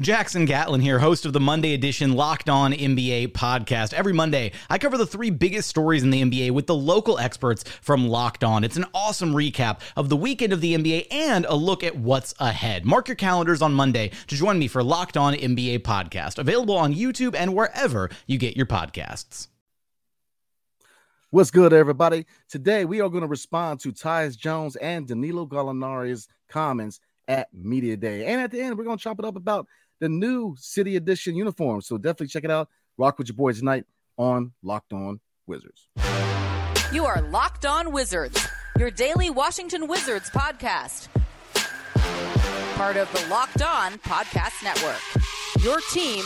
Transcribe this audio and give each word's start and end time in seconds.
Jackson 0.00 0.46
Gatlin 0.46 0.80
here, 0.80 0.98
host 0.98 1.26
of 1.26 1.34
the 1.34 1.40
Monday 1.40 1.74
edition 1.74 2.14
Locked 2.14 2.48
On 2.48 2.72
NBA 2.72 3.32
podcast. 3.32 3.92
Every 3.92 4.14
Monday, 4.14 4.52
I 4.70 4.78
cover 4.78 4.96
the 4.96 5.06
three 5.06 5.28
biggest 5.28 5.68
stories 5.68 6.02
in 6.02 6.08
the 6.08 6.22
NBA 6.22 6.52
with 6.52 6.66
the 6.66 6.74
local 6.74 7.18
experts 7.18 7.64
from 7.82 8.08
Locked 8.08 8.42
On. 8.42 8.64
It's 8.64 8.78
an 8.78 8.86
awesome 8.94 9.34
recap 9.34 9.80
of 9.98 10.08
the 10.08 10.16
weekend 10.16 10.54
of 10.54 10.62
the 10.62 10.74
NBA 10.74 11.08
and 11.10 11.44
a 11.44 11.54
look 11.54 11.84
at 11.84 11.96
what's 11.96 12.32
ahead. 12.38 12.86
Mark 12.86 13.08
your 13.08 13.14
calendars 13.14 13.60
on 13.60 13.74
Monday 13.74 14.10
to 14.28 14.34
join 14.34 14.58
me 14.58 14.68
for 14.68 14.82
Locked 14.82 15.18
On 15.18 15.34
NBA 15.34 15.80
podcast, 15.80 16.38
available 16.38 16.78
on 16.78 16.94
YouTube 16.94 17.34
and 17.34 17.52
wherever 17.54 18.08
you 18.26 18.38
get 18.38 18.56
your 18.56 18.66
podcasts. 18.66 19.48
What's 21.28 21.50
good, 21.50 21.74
everybody? 21.74 22.24
Today 22.48 22.86
we 22.86 23.02
are 23.02 23.10
going 23.10 23.20
to 23.20 23.28
respond 23.28 23.80
to 23.80 23.92
Tyus 23.92 24.34
Jones 24.34 24.76
and 24.76 25.06
Danilo 25.06 25.44
Gallinari's 25.44 26.26
comments 26.48 27.00
at 27.28 27.48
Media 27.54 27.96
Day. 27.96 28.26
And 28.26 28.40
at 28.40 28.50
the 28.50 28.60
end, 28.60 28.76
we're 28.76 28.84
going 28.84 28.98
to 28.98 29.02
chop 29.02 29.20
it 29.20 29.24
up 29.24 29.36
about 29.36 29.66
the 30.00 30.08
new 30.08 30.56
City 30.58 30.96
Edition 30.96 31.36
uniform. 31.36 31.80
So 31.82 31.98
definitely 31.98 32.28
check 32.28 32.44
it 32.44 32.50
out. 32.50 32.68
Rock 32.98 33.18
with 33.18 33.28
your 33.28 33.36
boys 33.36 33.58
tonight 33.60 33.84
on 34.16 34.52
Locked 34.62 34.92
On 34.92 35.20
Wizards. 35.46 35.88
You 36.92 37.04
are 37.04 37.22
Locked 37.22 37.64
On 37.64 37.92
Wizards, 37.92 38.48
your 38.78 38.90
daily 38.90 39.30
Washington 39.30 39.86
Wizards 39.86 40.28
podcast. 40.30 41.08
Part 42.74 42.96
of 42.96 43.12
the 43.12 43.26
Locked 43.28 43.62
On 43.62 43.92
Podcast 43.98 44.64
Network. 44.64 45.00
Your 45.62 45.80
team 45.92 46.24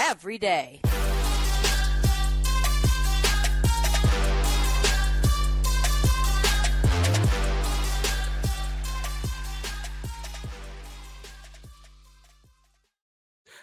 every 0.00 0.36
day. 0.38 0.80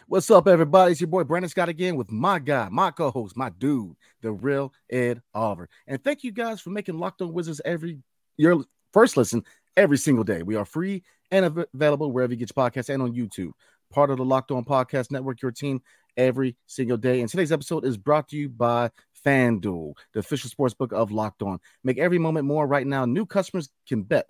What's 0.07 0.29
up, 0.29 0.47
everybody? 0.47 0.91
It's 0.91 1.01
your 1.01 1.07
boy 1.07 1.23
Brandon 1.23 1.49
Scott 1.49 1.67
again 1.67 1.95
with 1.95 2.11
my 2.11 2.37
guy, 2.37 2.69
my 2.69 2.91
co-host, 2.91 3.35
my 3.35 3.49
dude, 3.49 3.95
the 4.21 4.31
real 4.31 4.71
Ed 4.87 5.19
Oliver. 5.33 5.67
And 5.87 6.01
thank 6.03 6.23
you 6.23 6.31
guys 6.31 6.61
for 6.61 6.69
making 6.69 6.99
Locked 6.99 7.23
On 7.23 7.33
Wizards 7.33 7.59
every 7.65 8.03
your 8.37 8.63
first 8.93 9.17
listen 9.17 9.43
every 9.75 9.97
single 9.97 10.23
day. 10.23 10.43
We 10.43 10.57
are 10.57 10.63
free 10.65 11.01
and 11.31 11.65
available 11.73 12.11
wherever 12.11 12.31
you 12.31 12.37
get 12.37 12.51
your 12.55 12.69
podcasts 12.69 12.93
and 12.93 13.01
on 13.01 13.15
YouTube. 13.15 13.53
Part 13.91 14.11
of 14.11 14.17
the 14.17 14.25
Locked 14.25 14.51
On 14.51 14.63
Podcast 14.63 15.09
Network, 15.09 15.41
your 15.41 15.51
team 15.51 15.81
every 16.15 16.55
single 16.67 16.97
day. 16.97 17.21
And 17.21 17.27
today's 17.27 17.51
episode 17.51 17.83
is 17.83 17.97
brought 17.97 18.27
to 18.29 18.37
you 18.37 18.47
by 18.47 18.91
FanDuel, 19.25 19.95
the 20.13 20.19
official 20.19 20.51
sports 20.51 20.75
book 20.75 20.91
of 20.91 21.11
Locked 21.11 21.41
On. 21.41 21.59
Make 21.83 21.97
every 21.97 22.19
moment 22.19 22.45
more 22.45 22.67
right 22.67 22.85
now. 22.85 23.05
New 23.05 23.25
customers 23.25 23.69
can 23.87 24.03
bet 24.03 24.27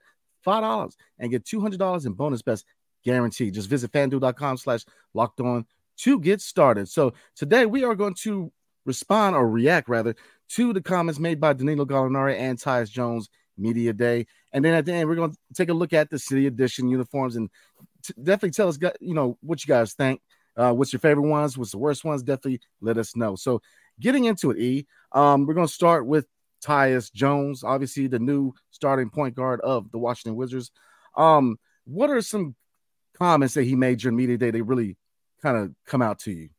$5 0.48 0.94
and 1.20 1.32
get 1.32 1.44
$200 1.44 2.06
in 2.06 2.14
bonus 2.14 2.42
bets 2.42 2.64
guaranteed. 3.06 3.54
Just 3.54 3.70
visit 3.70 3.92
fanduel.com 3.92 4.58
slash 4.58 4.84
locked 5.14 5.40
on 5.40 5.66
to 5.98 6.20
get 6.20 6.42
started. 6.42 6.90
So 6.90 7.14
today 7.36 7.66
we 7.66 7.84
are 7.84 7.96
going 7.96 8.16
to 8.16 8.52
respond 8.86 9.36
or 9.36 9.50
react 9.50 9.88
rather 9.88 10.16
to 10.50 10.74
the 10.74 10.82
comments 10.82 11.20
made 11.20 11.40
by 11.40 11.54
Danilo 11.54 11.86
Gallinari 11.86 12.38
and 12.38 12.60
Tyus 12.60 12.92
Jones 12.92 13.30
Media 13.58 13.94
Day. 13.94 14.28
And 14.52 14.64
then 14.64 14.74
at 14.74 14.86
the 14.86 14.94
end, 14.94 15.08
we're 15.08 15.16
going 15.16 15.32
to 15.32 15.38
take 15.54 15.70
a 15.70 15.74
look 15.74 15.94
at 15.94 16.10
the 16.10 16.20
City 16.20 16.48
Edition 16.48 16.90
uniforms 16.90 17.36
and 17.36 17.50
t- 18.04 18.14
definitely 18.22 18.52
tell 18.52 18.68
us, 18.68 18.78
you 19.00 19.14
know, 19.14 19.38
what 19.42 19.66
you 19.66 19.68
guys 19.68 19.94
think. 19.94 20.22
Uh, 20.58 20.74
what's 20.74 20.94
your 20.94 21.00
favorite 21.00 21.28
ones? 21.28 21.58
What's 21.58 21.72
the 21.72 21.78
worst 21.78 22.06
ones? 22.06 22.24
Definitely 22.24 22.62
let 22.82 22.98
us 22.98 23.16
know. 23.16 23.36
So 23.36 23.62
getting 24.00 24.26
into 24.26 24.52
it, 24.52 24.60
E, 24.60 24.88
um, 25.12 25.46
we're 25.46 25.54
going 25.54 25.68
to 25.68 25.74
start 25.74 26.06
with 26.06 26.28
Tyus 26.64 27.12
Jones, 27.12 27.64
obviously 27.64 28.08
the 28.08 28.20
new 28.20 28.54
starting 28.72 29.10
point 29.10 29.36
guard 29.36 29.62
of 29.62 29.92
the 29.92 29.98
Washington 29.98 30.36
Wizards. 30.36 30.72
Um, 31.16 31.58
what 31.86 32.10
are 32.10 32.22
some 32.22 32.56
comments 33.18 33.54
that 33.56 33.64
he 33.64 33.76
made 33.76 34.00
during 34.00 34.16
media 34.16 34.38
day 34.38 34.52
they 34.52 34.62
really 34.62 34.98
kind 35.42 35.58
of 35.58 35.72
come 35.86 36.02
out 36.02 36.20
to 36.20 36.32
you? 36.32 36.50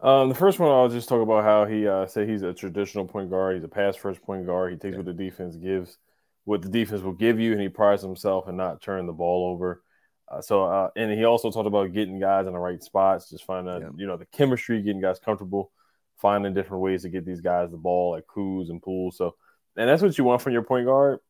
Um, 0.00 0.28
the 0.28 0.34
first 0.34 0.58
one 0.58 0.70
I'll 0.70 0.88
just 0.88 1.08
talk 1.08 1.22
about 1.22 1.44
how 1.44 1.64
he 1.64 1.88
uh, 1.88 2.06
said 2.06 2.28
he's 2.28 2.42
a 2.42 2.52
traditional 2.52 3.06
point 3.06 3.30
guard. 3.30 3.56
He's 3.56 3.64
a 3.64 3.68
pass 3.68 3.96
first 3.96 4.22
point 4.22 4.44
guard. 4.44 4.72
He 4.72 4.78
takes 4.78 4.92
yeah. 4.92 4.98
what 4.98 5.06
the 5.06 5.14
defense 5.14 5.56
gives, 5.56 5.96
what 6.44 6.60
the 6.60 6.68
defense 6.68 7.00
will 7.00 7.12
give 7.12 7.40
you, 7.40 7.52
and 7.52 7.60
he 7.60 7.68
prides 7.70 8.02
himself 8.02 8.46
and 8.46 8.56
not 8.56 8.82
turn 8.82 9.06
the 9.06 9.12
ball 9.12 9.50
over. 9.52 9.82
Uh, 10.28 10.42
so, 10.42 10.64
uh, 10.64 10.90
and 10.96 11.10
he 11.10 11.24
also 11.24 11.50
talked 11.50 11.66
about 11.66 11.92
getting 11.92 12.18
guys 12.18 12.46
in 12.46 12.52
the 12.52 12.58
right 12.58 12.82
spots, 12.82 13.30
just 13.30 13.44
finding 13.44 13.80
yeah. 13.80 13.88
you 13.96 14.06
know 14.06 14.16
the 14.16 14.26
chemistry, 14.26 14.82
getting 14.82 15.00
guys 15.00 15.18
comfortable, 15.18 15.70
finding 16.16 16.54
different 16.54 16.82
ways 16.82 17.02
to 17.02 17.08
get 17.08 17.24
these 17.24 17.40
guys 17.40 17.70
the 17.70 17.76
ball, 17.78 18.12
like 18.12 18.26
Kuz 18.26 18.68
and 18.70 18.82
Poole. 18.82 19.10
So, 19.10 19.36
and 19.76 19.88
that's 19.88 20.02
what 20.02 20.16
you 20.18 20.24
want 20.24 20.42
from 20.42 20.52
your 20.52 20.62
point 20.62 20.86
guard. 20.86 21.20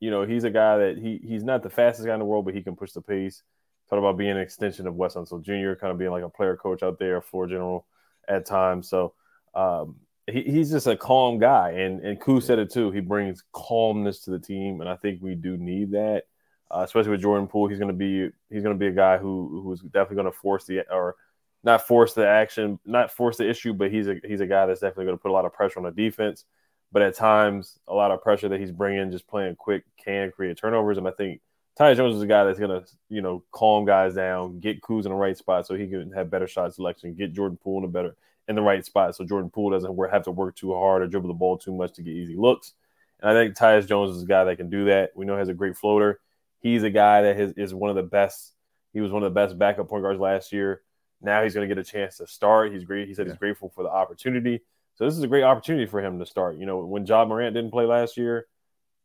You 0.00 0.10
know, 0.10 0.24
he's 0.24 0.44
a 0.44 0.50
guy 0.50 0.78
that 0.78 0.98
he 0.98 1.20
he's 1.22 1.44
not 1.44 1.62
the 1.62 1.70
fastest 1.70 2.06
guy 2.06 2.14
in 2.14 2.20
the 2.20 2.26
world, 2.26 2.44
but 2.44 2.54
he 2.54 2.62
can 2.62 2.76
push 2.76 2.92
the 2.92 3.02
pace. 3.02 3.42
Talk 3.88 3.98
about 3.98 4.16
being 4.16 4.30
an 4.30 4.38
extension 4.38 4.86
of 4.86 4.94
Wes 4.94 5.14
Unseld 5.14 5.42
Jr., 5.42 5.78
kind 5.78 5.92
of 5.92 5.98
being 5.98 6.10
like 6.10 6.24
a 6.24 6.28
player 6.28 6.56
coach 6.56 6.82
out 6.82 6.98
there, 6.98 7.20
floor 7.20 7.46
general 7.46 7.86
at 8.28 8.46
times. 8.46 8.88
So 8.88 9.14
um, 9.54 9.96
he, 10.26 10.42
he's 10.42 10.70
just 10.70 10.86
a 10.86 10.96
calm 10.96 11.38
guy. 11.38 11.72
And 11.72 12.00
and 12.00 12.20
Koo 12.20 12.40
said 12.40 12.58
it 12.58 12.72
too. 12.72 12.90
He 12.90 13.00
brings 13.00 13.44
calmness 13.52 14.20
to 14.20 14.30
the 14.30 14.38
team, 14.38 14.80
and 14.80 14.88
I 14.88 14.96
think 14.96 15.22
we 15.22 15.34
do 15.34 15.56
need 15.56 15.92
that, 15.92 16.24
uh, 16.70 16.80
especially 16.80 17.10
with 17.10 17.22
Jordan 17.22 17.46
Poole. 17.46 17.68
He's 17.68 17.78
going 17.78 17.88
to 17.88 17.94
be 17.94 18.30
he's 18.50 18.62
to 18.62 18.74
be 18.74 18.86
a 18.86 18.92
guy 18.92 19.18
who 19.18 19.62
who's 19.62 19.80
definitely 19.80 20.16
going 20.16 20.32
to 20.32 20.38
force 20.38 20.64
the 20.64 20.82
or 20.90 21.16
not 21.62 21.86
force 21.86 22.14
the 22.14 22.26
action, 22.26 22.78
not 22.84 23.10
force 23.10 23.36
the 23.36 23.48
issue, 23.48 23.72
but 23.72 23.90
he's 23.90 24.08
a 24.08 24.16
he's 24.24 24.40
a 24.40 24.46
guy 24.46 24.66
that's 24.66 24.80
definitely 24.80 25.06
going 25.06 25.18
to 25.18 25.22
put 25.22 25.30
a 25.30 25.32
lot 25.32 25.44
of 25.44 25.52
pressure 25.52 25.78
on 25.78 25.84
the 25.84 25.90
defense. 25.90 26.44
But 26.92 27.02
at 27.02 27.16
times, 27.16 27.78
a 27.88 27.94
lot 27.94 28.12
of 28.12 28.22
pressure 28.22 28.48
that 28.48 28.60
he's 28.60 28.70
bringing, 28.70 29.10
just 29.10 29.26
playing 29.26 29.56
quick, 29.56 29.84
can 30.02 30.30
create 30.30 30.56
turnovers. 30.56 30.96
And 30.96 31.08
I 31.08 31.10
think 31.10 31.40
Ty 31.76 31.94
Jones 31.94 32.14
is 32.16 32.22
a 32.22 32.26
guy 32.26 32.44
that's 32.44 32.58
gonna, 32.58 32.84
you 33.08 33.20
know, 33.20 33.42
calm 33.50 33.84
guys 33.84 34.14
down, 34.14 34.60
get 34.60 34.80
Kuz 34.80 35.04
in 35.04 35.10
the 35.10 35.16
right 35.16 35.36
spot 35.36 35.66
so 35.66 35.74
he 35.74 35.88
can 35.88 36.12
have 36.12 36.30
better 36.30 36.46
shot 36.46 36.72
selection, 36.74 37.14
get 37.14 37.32
Jordan 37.32 37.58
Poole 37.62 37.78
in 37.78 37.84
a 37.84 37.88
better 37.88 38.16
in 38.46 38.54
the 38.54 38.62
right 38.62 38.84
spot 38.84 39.16
so 39.16 39.24
Jordan 39.24 39.50
Poole 39.50 39.70
doesn't 39.70 39.98
have 40.12 40.24
to 40.24 40.30
work 40.30 40.54
too 40.54 40.74
hard 40.74 41.02
or 41.02 41.06
dribble 41.06 41.28
the 41.28 41.34
ball 41.34 41.56
too 41.56 41.72
much 41.72 41.94
to 41.94 42.02
get 42.02 42.12
easy 42.12 42.36
looks. 42.36 42.74
And 43.20 43.30
I 43.30 43.34
think 43.34 43.56
Tyus 43.56 43.88
Jones 43.88 44.16
is 44.16 44.22
a 44.22 44.26
guy 44.26 44.44
that 44.44 44.56
can 44.56 44.68
do 44.68 44.86
that. 44.86 45.12
We 45.14 45.24
know 45.24 45.34
he 45.34 45.38
has 45.38 45.48
a 45.48 45.54
great 45.54 45.76
floater. 45.76 46.20
He's 46.60 46.82
a 46.82 46.90
guy 46.90 47.22
that 47.22 47.36
has, 47.36 47.52
is 47.52 47.74
one 47.74 47.90
of 47.90 47.96
the 47.96 48.02
best. 48.02 48.52
He 48.92 49.00
was 49.00 49.10
one 49.10 49.22
of 49.22 49.32
the 49.32 49.34
best 49.34 49.58
backup 49.58 49.88
point 49.88 50.02
guards 50.02 50.20
last 50.20 50.52
year. 50.52 50.82
Now 51.20 51.42
he's 51.42 51.54
going 51.54 51.66
to 51.66 51.74
get 51.74 51.80
a 51.80 51.90
chance 51.90 52.18
to 52.18 52.26
start. 52.26 52.72
He's 52.72 52.84
great. 52.84 53.08
He 53.08 53.14
said 53.14 53.26
yeah. 53.26 53.32
he's 53.32 53.38
grateful 53.38 53.70
for 53.74 53.82
the 53.82 53.90
opportunity. 53.90 54.60
So 54.96 55.04
this 55.04 55.14
is 55.14 55.22
a 55.22 55.28
great 55.28 55.42
opportunity 55.42 55.86
for 55.86 56.00
him 56.00 56.18
to 56.18 56.26
start. 56.26 56.56
You 56.56 56.66
know, 56.66 56.84
when 56.84 57.06
Ja 57.06 57.24
Morant 57.24 57.54
didn't 57.54 57.70
play 57.70 57.86
last 57.86 58.16
year, 58.16 58.46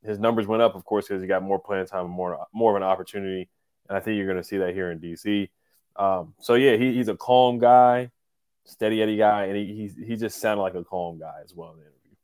his 0.04 0.20
numbers 0.20 0.48
went 0.48 0.62
up, 0.62 0.76
of 0.76 0.86
course, 0.86 1.08
because 1.08 1.22
he 1.22 1.28
got 1.28 1.44
more 1.44 1.60
playing 1.60 1.86
time 1.88 2.06
and 2.06 2.14
more 2.14 2.46
more 2.54 2.72
of 2.72 2.78
an 2.78 2.84
opportunity. 2.84 3.50
And 3.88 3.98
I 3.98 4.00
think 4.00 4.18
you're 4.18 4.26
going 4.26 4.38
to 4.38 4.44
see 4.44 4.58
that 4.58 4.74
here 4.74 4.92
in 4.92 5.00
DC. 5.00 5.50
Um, 5.96 6.34
so 6.40 6.54
yeah, 6.54 6.78
he, 6.78 6.94
he's 6.94 7.10
a 7.10 7.16
calm 7.16 7.60
guy, 7.60 8.12
steady 8.64 9.02
Eddie 9.02 9.18
guy, 9.18 9.46
and 9.46 9.58
he 9.58 9.92
he 10.06 10.16
just 10.16 10.40
sounded 10.40 10.62
like 10.62 10.76
a 10.76 10.84
calm 10.84 11.20
guy 11.20 11.40
as 11.44 11.54
well 11.54 11.72
in 11.72 11.78
the 11.78 11.84
interview. 11.84 12.16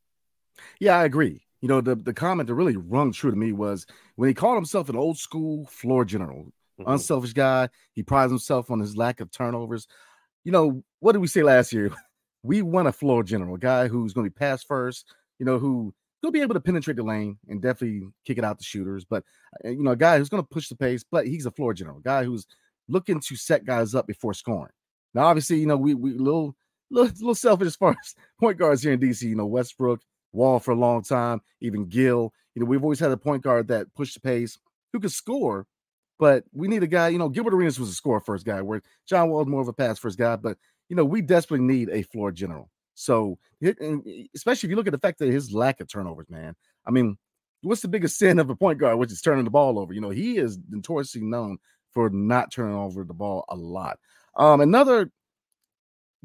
Yeah, 0.80 0.98
I 0.98 1.06
agree. 1.06 1.46
You 1.62 1.68
know, 1.68 1.82
the 1.82 1.96
the 1.96 2.14
comment 2.14 2.48
that 2.48 2.56
really 2.56 2.78
rung 2.78 3.12
true 3.12 3.32
to 3.32 3.38
me 3.38 3.52
was 3.52 3.86
when 4.16 4.30
he 4.30 4.34
called 4.34 4.56
himself 4.56 4.90
an 4.90 4.96
old 4.96 5.18
school 5.18 5.66
floor 5.66 6.06
general, 6.06 6.54
mm-hmm. 6.80 6.90
unselfish 6.90 7.34
guy. 7.34 7.70
He 7.94 8.04
prides 8.04 8.32
himself 8.32 8.72
on 8.72 8.80
his 8.80 8.96
lack 8.96 9.20
of 9.20 9.32
turnovers. 9.32 9.88
You 10.44 10.52
know, 10.52 10.84
what 11.00 11.14
did 11.14 11.20
we 11.20 11.28
say 11.28 11.44
last 11.44 11.74
year? 11.74 11.92
we 12.44 12.62
want 12.62 12.88
a 12.88 12.92
floor 12.92 13.24
general, 13.24 13.56
a 13.56 13.60
guy 13.60 13.88
who's 13.88 14.14
going 14.14 14.26
to 14.26 14.30
be 14.30 14.36
pass 14.36 14.64
first, 14.64 15.12
you 15.40 15.46
know, 15.46 15.58
who 15.58 15.94
will 16.26 16.32
be 16.32 16.42
able 16.42 16.54
to 16.54 16.60
penetrate 16.60 16.98
the 16.98 17.04
lane 17.04 17.38
and 17.48 17.62
definitely 17.62 18.08
kick 18.26 18.38
it 18.38 18.44
out 18.44 18.58
to 18.60 18.64
shooters. 18.64 19.06
But 19.06 19.24
uh, 19.64 19.70
you 19.70 19.84
know, 19.84 19.92
a 19.92 19.96
guy 19.96 20.18
who's 20.18 20.30
going 20.30 20.44
to 20.44 20.50
push 20.50 20.68
the 20.68 20.76
pace, 20.76 21.04
but 21.10 21.28
he's 21.28 21.46
a 21.46 21.52
floor 21.52 21.74
general, 21.74 22.00
a 22.00 22.02
guy 22.02 22.24
who's 22.24 22.46
looking 22.88 23.20
to 23.20 23.36
set 23.36 23.66
guys 23.66 23.96
up 23.96 24.08
before 24.08 24.34
scoring. 24.34 24.72
Now, 25.14 25.28
obviously, 25.28 25.58
you 25.60 25.68
know, 25.68 25.78
we 25.78 25.94
we 25.94 26.12
little 26.12 26.56
little, 26.92 27.12
little 27.20 27.36
selfish 27.36 27.68
as 27.68 27.76
far 27.76 27.92
as 27.92 28.16
point 28.40 28.58
guards 28.58 28.84
here 28.84 28.94
in 28.94 29.00
DC. 29.00 29.22
You 29.24 29.36
know, 29.36 29.46
Westbrook, 29.46 30.02
Wall 30.34 30.60
for 30.60 30.72
a 30.72 30.76
long 30.76 31.04
time, 31.04 31.42
even 31.62 31.86
Gill. 31.88 32.34
You 32.54 32.62
know, 32.62 32.66
we've 32.66 32.84
always 32.84 33.00
had 33.00 33.12
a 33.12 33.18
point 33.18 33.44
guard 33.44 33.68
that 33.70 33.94
pushed 33.96 34.14
the 34.14 34.20
pace, 34.20 34.58
who 34.94 35.00
could 35.00 35.12
score, 35.12 35.68
but 36.20 36.44
we 36.54 36.68
need 36.68 36.84
a 36.84 36.88
guy. 36.88 37.10
You 37.10 37.18
know, 37.18 37.30
Gilbert 37.30 37.54
Arenas 37.54 37.80
was 37.80 37.90
a 37.90 37.94
score 37.94 38.20
first 38.20 38.46
guy, 38.46 38.62
where 38.62 38.82
John 39.08 39.30
Wall 39.30 39.42
is 39.42 39.48
more 39.48 39.62
of 39.62 39.68
a 39.68 39.74
pass 39.74 40.00
first 40.00 40.18
guy. 40.18 40.36
But 40.36 40.58
you 40.90 40.96
know, 40.96 41.06
we 41.06 41.22
desperately 41.22 41.66
need 41.66 41.90
a 41.90 42.04
floor 42.04 42.32
general. 42.32 42.70
So, 42.96 43.38
especially 43.62 44.68
if 44.68 44.72
you 44.72 44.76
look 44.76 44.88
at 44.88 44.94
the 44.94 45.00
fact 45.00 45.20
that 45.20 45.30
his 45.30 45.54
lack 45.54 45.80
of 45.82 45.88
turnovers, 45.88 46.30
man. 46.30 46.56
I 46.86 46.92
mean, 46.92 47.18
what's 47.62 47.82
the 47.82 47.88
biggest 47.88 48.18
sin 48.18 48.40
of 48.40 48.50
a 48.50 48.56
point 48.56 48.80
guard, 48.80 48.98
which 48.98 49.12
is 49.12 49.22
turning 49.22 49.44
the 49.44 49.52
ball 49.52 49.78
over? 49.78 49.94
You 49.94 50.02
know, 50.02 50.10
he 50.10 50.38
is 50.38 50.58
notoriously 50.70 51.22
known 51.22 51.58
for 51.92 52.10
not 52.10 52.52
turning 52.52 52.76
over 52.76 53.04
the 53.04 53.14
ball 53.14 53.46
a 53.50 53.56
lot. 53.56 54.00
Um, 54.38 54.62
another 54.62 55.12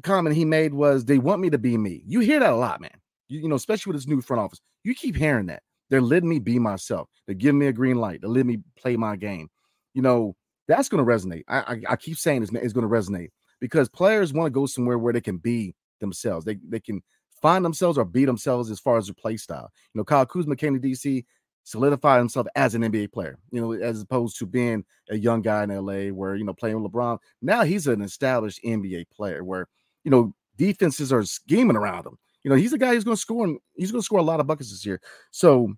comment 0.03 0.35
he 0.35 0.45
made 0.45 0.73
was, 0.73 1.05
"They 1.05 1.17
want 1.17 1.41
me 1.41 1.49
to 1.49 1.57
be 1.57 1.77
me." 1.77 2.03
You 2.07 2.21
hear 2.21 2.39
that 2.39 2.53
a 2.53 2.55
lot, 2.55 2.81
man. 2.81 2.99
You, 3.27 3.41
you 3.41 3.49
know, 3.49 3.55
especially 3.55 3.91
with 3.91 4.01
his 4.01 4.07
new 4.07 4.21
front 4.21 4.41
office. 4.41 4.61
You 4.83 4.95
keep 4.95 5.15
hearing 5.15 5.47
that. 5.47 5.63
They're 5.89 6.01
letting 6.01 6.29
me 6.29 6.39
be 6.39 6.57
myself. 6.57 7.09
They're 7.25 7.35
giving 7.35 7.59
me 7.59 7.67
a 7.67 7.73
green 7.73 7.97
light. 7.97 8.21
They're 8.21 8.29
letting 8.29 8.47
me 8.47 8.59
play 8.77 8.95
my 8.95 9.17
game. 9.17 9.49
You 9.93 10.01
know, 10.01 10.35
that's 10.67 10.87
going 10.87 11.05
to 11.05 11.09
resonate. 11.09 11.43
I, 11.49 11.59
I, 11.59 11.81
I 11.89 11.95
keep 11.97 12.17
saying 12.17 12.43
it's, 12.43 12.51
it's 12.53 12.73
going 12.73 12.87
to 12.87 12.93
resonate 12.93 13.29
because 13.59 13.89
players 13.89 14.31
want 14.31 14.47
to 14.47 14.51
go 14.51 14.65
somewhere 14.65 14.97
where 14.97 15.11
they 15.11 15.21
can 15.21 15.37
be 15.37 15.75
themselves. 16.01 16.45
They 16.45 16.57
they 16.67 16.81
can 16.81 17.01
find 17.41 17.63
themselves 17.63 17.97
or 17.97 18.05
be 18.05 18.25
themselves 18.25 18.69
as 18.69 18.79
far 18.79 18.97
as 18.97 19.07
their 19.07 19.15
play 19.15 19.37
style. 19.37 19.71
You 19.93 19.99
know, 19.99 20.03
Kyle 20.03 20.25
Kuzma 20.25 20.55
came 20.55 20.79
to 20.79 20.87
DC, 20.87 21.25
solidified 21.63 22.19
himself 22.19 22.47
as 22.55 22.75
an 22.75 22.81
NBA 22.83 23.11
player, 23.11 23.39
you 23.51 23.61
know, 23.61 23.71
as 23.73 24.01
opposed 24.01 24.37
to 24.39 24.45
being 24.45 24.83
a 25.09 25.17
young 25.17 25.41
guy 25.41 25.63
in 25.63 25.69
LA 25.69 26.13
where, 26.13 26.35
you 26.35 26.43
know, 26.43 26.53
playing 26.53 26.81
with 26.81 26.91
LeBron. 26.91 27.19
Now 27.41 27.63
he's 27.63 27.87
an 27.87 28.01
established 28.01 28.59
NBA 28.63 29.09
player 29.09 29.43
where, 29.43 29.67
you 30.03 30.11
know, 30.11 30.33
defenses 30.57 31.11
are 31.11 31.23
scheming 31.23 31.75
around 31.75 32.05
him. 32.05 32.17
You 32.43 32.49
know, 32.49 32.55
he's 32.55 32.73
a 32.73 32.77
guy 32.77 32.93
who's 32.93 33.03
going 33.03 33.15
to 33.15 33.21
score 33.21 33.45
and 33.45 33.59
he's 33.75 33.91
going 33.91 34.01
to 34.01 34.05
score 34.05 34.19
a 34.19 34.23
lot 34.23 34.39
of 34.39 34.47
buckets 34.47 34.71
this 34.71 34.85
year. 34.85 34.99
So 35.29 35.73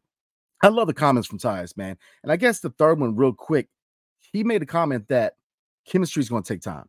I 0.61 0.69
love 0.69 0.87
the 0.87 0.93
comments 0.93 1.27
from 1.27 1.39
Tyus, 1.39 1.75
man. 1.75 1.97
And 2.23 2.31
I 2.31 2.37
guess 2.37 2.59
the 2.59 2.69
third 2.69 2.99
one, 2.99 3.15
real 3.15 3.33
quick, 3.33 3.67
he 4.19 4.43
made 4.43 4.61
a 4.61 4.65
comment 4.65 5.07
that 5.09 5.33
chemistry 5.85 6.21
is 6.21 6.29
going 6.29 6.43
to 6.43 6.53
take 6.53 6.61
time. 6.61 6.87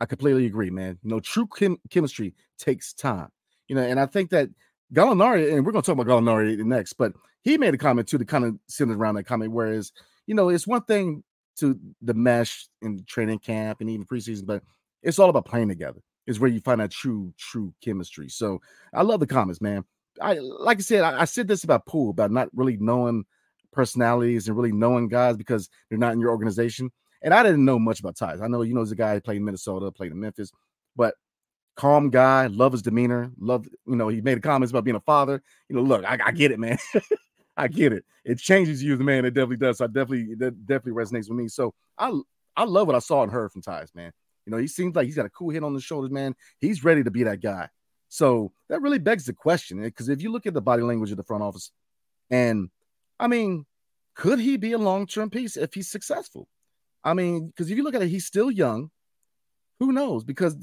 I 0.00 0.06
completely 0.06 0.46
agree, 0.46 0.70
man. 0.70 0.98
You 1.02 1.10
know, 1.10 1.20
true 1.20 1.46
chem- 1.46 1.80
chemistry 1.90 2.34
takes 2.58 2.92
time. 2.92 3.28
You 3.66 3.76
know, 3.76 3.82
and 3.82 3.98
I 4.00 4.06
think 4.06 4.30
that 4.30 4.48
Gallinari, 4.94 5.52
and 5.52 5.64
we're 5.64 5.72
going 5.72 5.82
to 5.82 5.86
talk 5.86 5.98
about 5.98 6.06
Gallinari 6.06 6.56
next, 6.58 6.94
but 6.94 7.12
he 7.42 7.58
made 7.58 7.74
a 7.74 7.78
comment 7.78 8.08
too 8.08 8.18
to 8.18 8.24
kind 8.24 8.44
of 8.44 8.56
centered 8.68 8.96
around 8.96 9.16
that 9.16 9.24
comment. 9.24 9.52
Whereas, 9.52 9.92
you 10.26 10.34
know, 10.34 10.48
it's 10.48 10.66
one 10.66 10.82
thing 10.82 11.22
to 11.56 11.78
the 12.02 12.14
mesh 12.14 12.68
in 12.82 13.04
training 13.06 13.40
camp 13.40 13.80
and 13.80 13.90
even 13.90 14.06
preseason, 14.06 14.46
but 14.46 14.62
it's 15.02 15.18
all 15.18 15.30
about 15.30 15.44
playing 15.44 15.68
together. 15.68 16.00
Is 16.26 16.38
where 16.38 16.50
you 16.50 16.60
find 16.60 16.80
that 16.80 16.90
true, 16.90 17.32
true 17.38 17.72
chemistry. 17.82 18.28
So 18.28 18.60
I 18.92 19.02
love 19.02 19.20
the 19.20 19.26
comments, 19.26 19.62
man. 19.62 19.84
I 20.20 20.34
like 20.34 20.78
I 20.78 20.82
said, 20.82 21.02
I, 21.02 21.22
I 21.22 21.24
said 21.24 21.48
this 21.48 21.64
about 21.64 21.86
Poole 21.86 22.10
about 22.10 22.30
not 22.30 22.50
really 22.54 22.76
knowing 22.76 23.24
personalities 23.72 24.46
and 24.46 24.56
really 24.56 24.72
knowing 24.72 25.08
guys 25.08 25.36
because 25.36 25.70
they're 25.88 25.98
not 25.98 26.12
in 26.12 26.20
your 26.20 26.30
organization. 26.30 26.90
And 27.22 27.34
I 27.34 27.42
didn't 27.42 27.64
know 27.64 27.78
much 27.78 28.00
about 28.00 28.16
Tyus. 28.16 28.40
I 28.42 28.48
know 28.48 28.62
you 28.62 28.74
know 28.74 28.80
he's 28.80 28.92
a 28.92 28.96
guy 28.96 29.14
who 29.14 29.20
played 29.20 29.38
in 29.38 29.44
Minnesota, 29.44 29.90
played 29.90 30.12
in 30.12 30.20
Memphis, 30.20 30.52
but 30.94 31.14
calm 31.76 32.10
guy, 32.10 32.46
love 32.48 32.72
his 32.72 32.82
demeanor, 32.82 33.30
love, 33.38 33.66
you 33.86 33.96
know, 33.96 34.08
he 34.08 34.20
made 34.20 34.42
comments 34.42 34.70
about 34.70 34.84
being 34.84 34.96
a 34.96 35.00
father. 35.00 35.42
You 35.68 35.76
know, 35.76 35.82
look, 35.82 36.04
I, 36.04 36.18
I 36.24 36.30
get 36.32 36.50
it, 36.50 36.58
man. 36.58 36.78
I 37.56 37.66
get 37.68 37.92
it. 37.92 38.04
It 38.24 38.38
changes 38.38 38.82
you, 38.82 38.96
the 38.96 39.04
man. 39.04 39.24
It 39.24 39.30
definitely 39.30 39.56
does. 39.56 39.78
So 39.78 39.84
I 39.84 39.88
definitely 39.88 40.34
that 40.36 40.66
definitely 40.66 41.02
resonates 41.02 41.28
with 41.28 41.38
me. 41.38 41.48
So 41.48 41.74
I 41.98 42.12
I 42.56 42.64
love 42.64 42.86
what 42.86 42.96
I 42.96 43.00
saw 43.00 43.22
and 43.22 43.32
heard 43.32 43.50
from 43.50 43.62
Tyus, 43.62 43.94
man. 43.94 44.12
You 44.46 44.52
know, 44.52 44.58
he 44.58 44.68
seems 44.68 44.94
like 44.94 45.06
he's 45.06 45.16
got 45.16 45.26
a 45.26 45.30
cool 45.30 45.50
hit 45.50 45.64
on 45.64 45.74
the 45.74 45.80
shoulders, 45.80 46.10
man. 46.10 46.34
He's 46.60 46.84
ready 46.84 47.02
to 47.02 47.10
be 47.10 47.24
that 47.24 47.40
guy. 47.40 47.68
So 48.08 48.52
that 48.68 48.80
really 48.80 48.98
begs 48.98 49.26
the 49.26 49.32
question 49.32 49.80
eh, 49.80 49.86
because 49.86 50.08
if 50.08 50.22
you 50.22 50.32
look 50.32 50.46
at 50.46 50.54
the 50.54 50.60
body 50.60 50.82
language 50.82 51.10
of 51.10 51.16
the 51.16 51.24
front 51.24 51.42
office, 51.42 51.70
and 52.30 52.70
I 53.18 53.26
mean, 53.26 53.66
could 54.14 54.38
he 54.38 54.56
be 54.56 54.72
a 54.72 54.78
long 54.78 55.06
term 55.06 55.28
piece 55.30 55.56
if 55.56 55.74
he's 55.74 55.90
successful? 55.90 56.48
I 57.04 57.14
mean, 57.14 57.48
because 57.48 57.70
if 57.70 57.76
you 57.76 57.82
look 57.82 57.94
at 57.94 58.02
it, 58.02 58.08
he's 58.08 58.26
still 58.26 58.50
young. 58.50 58.90
Who 59.80 59.92
knows? 59.92 60.24
Because 60.24 60.56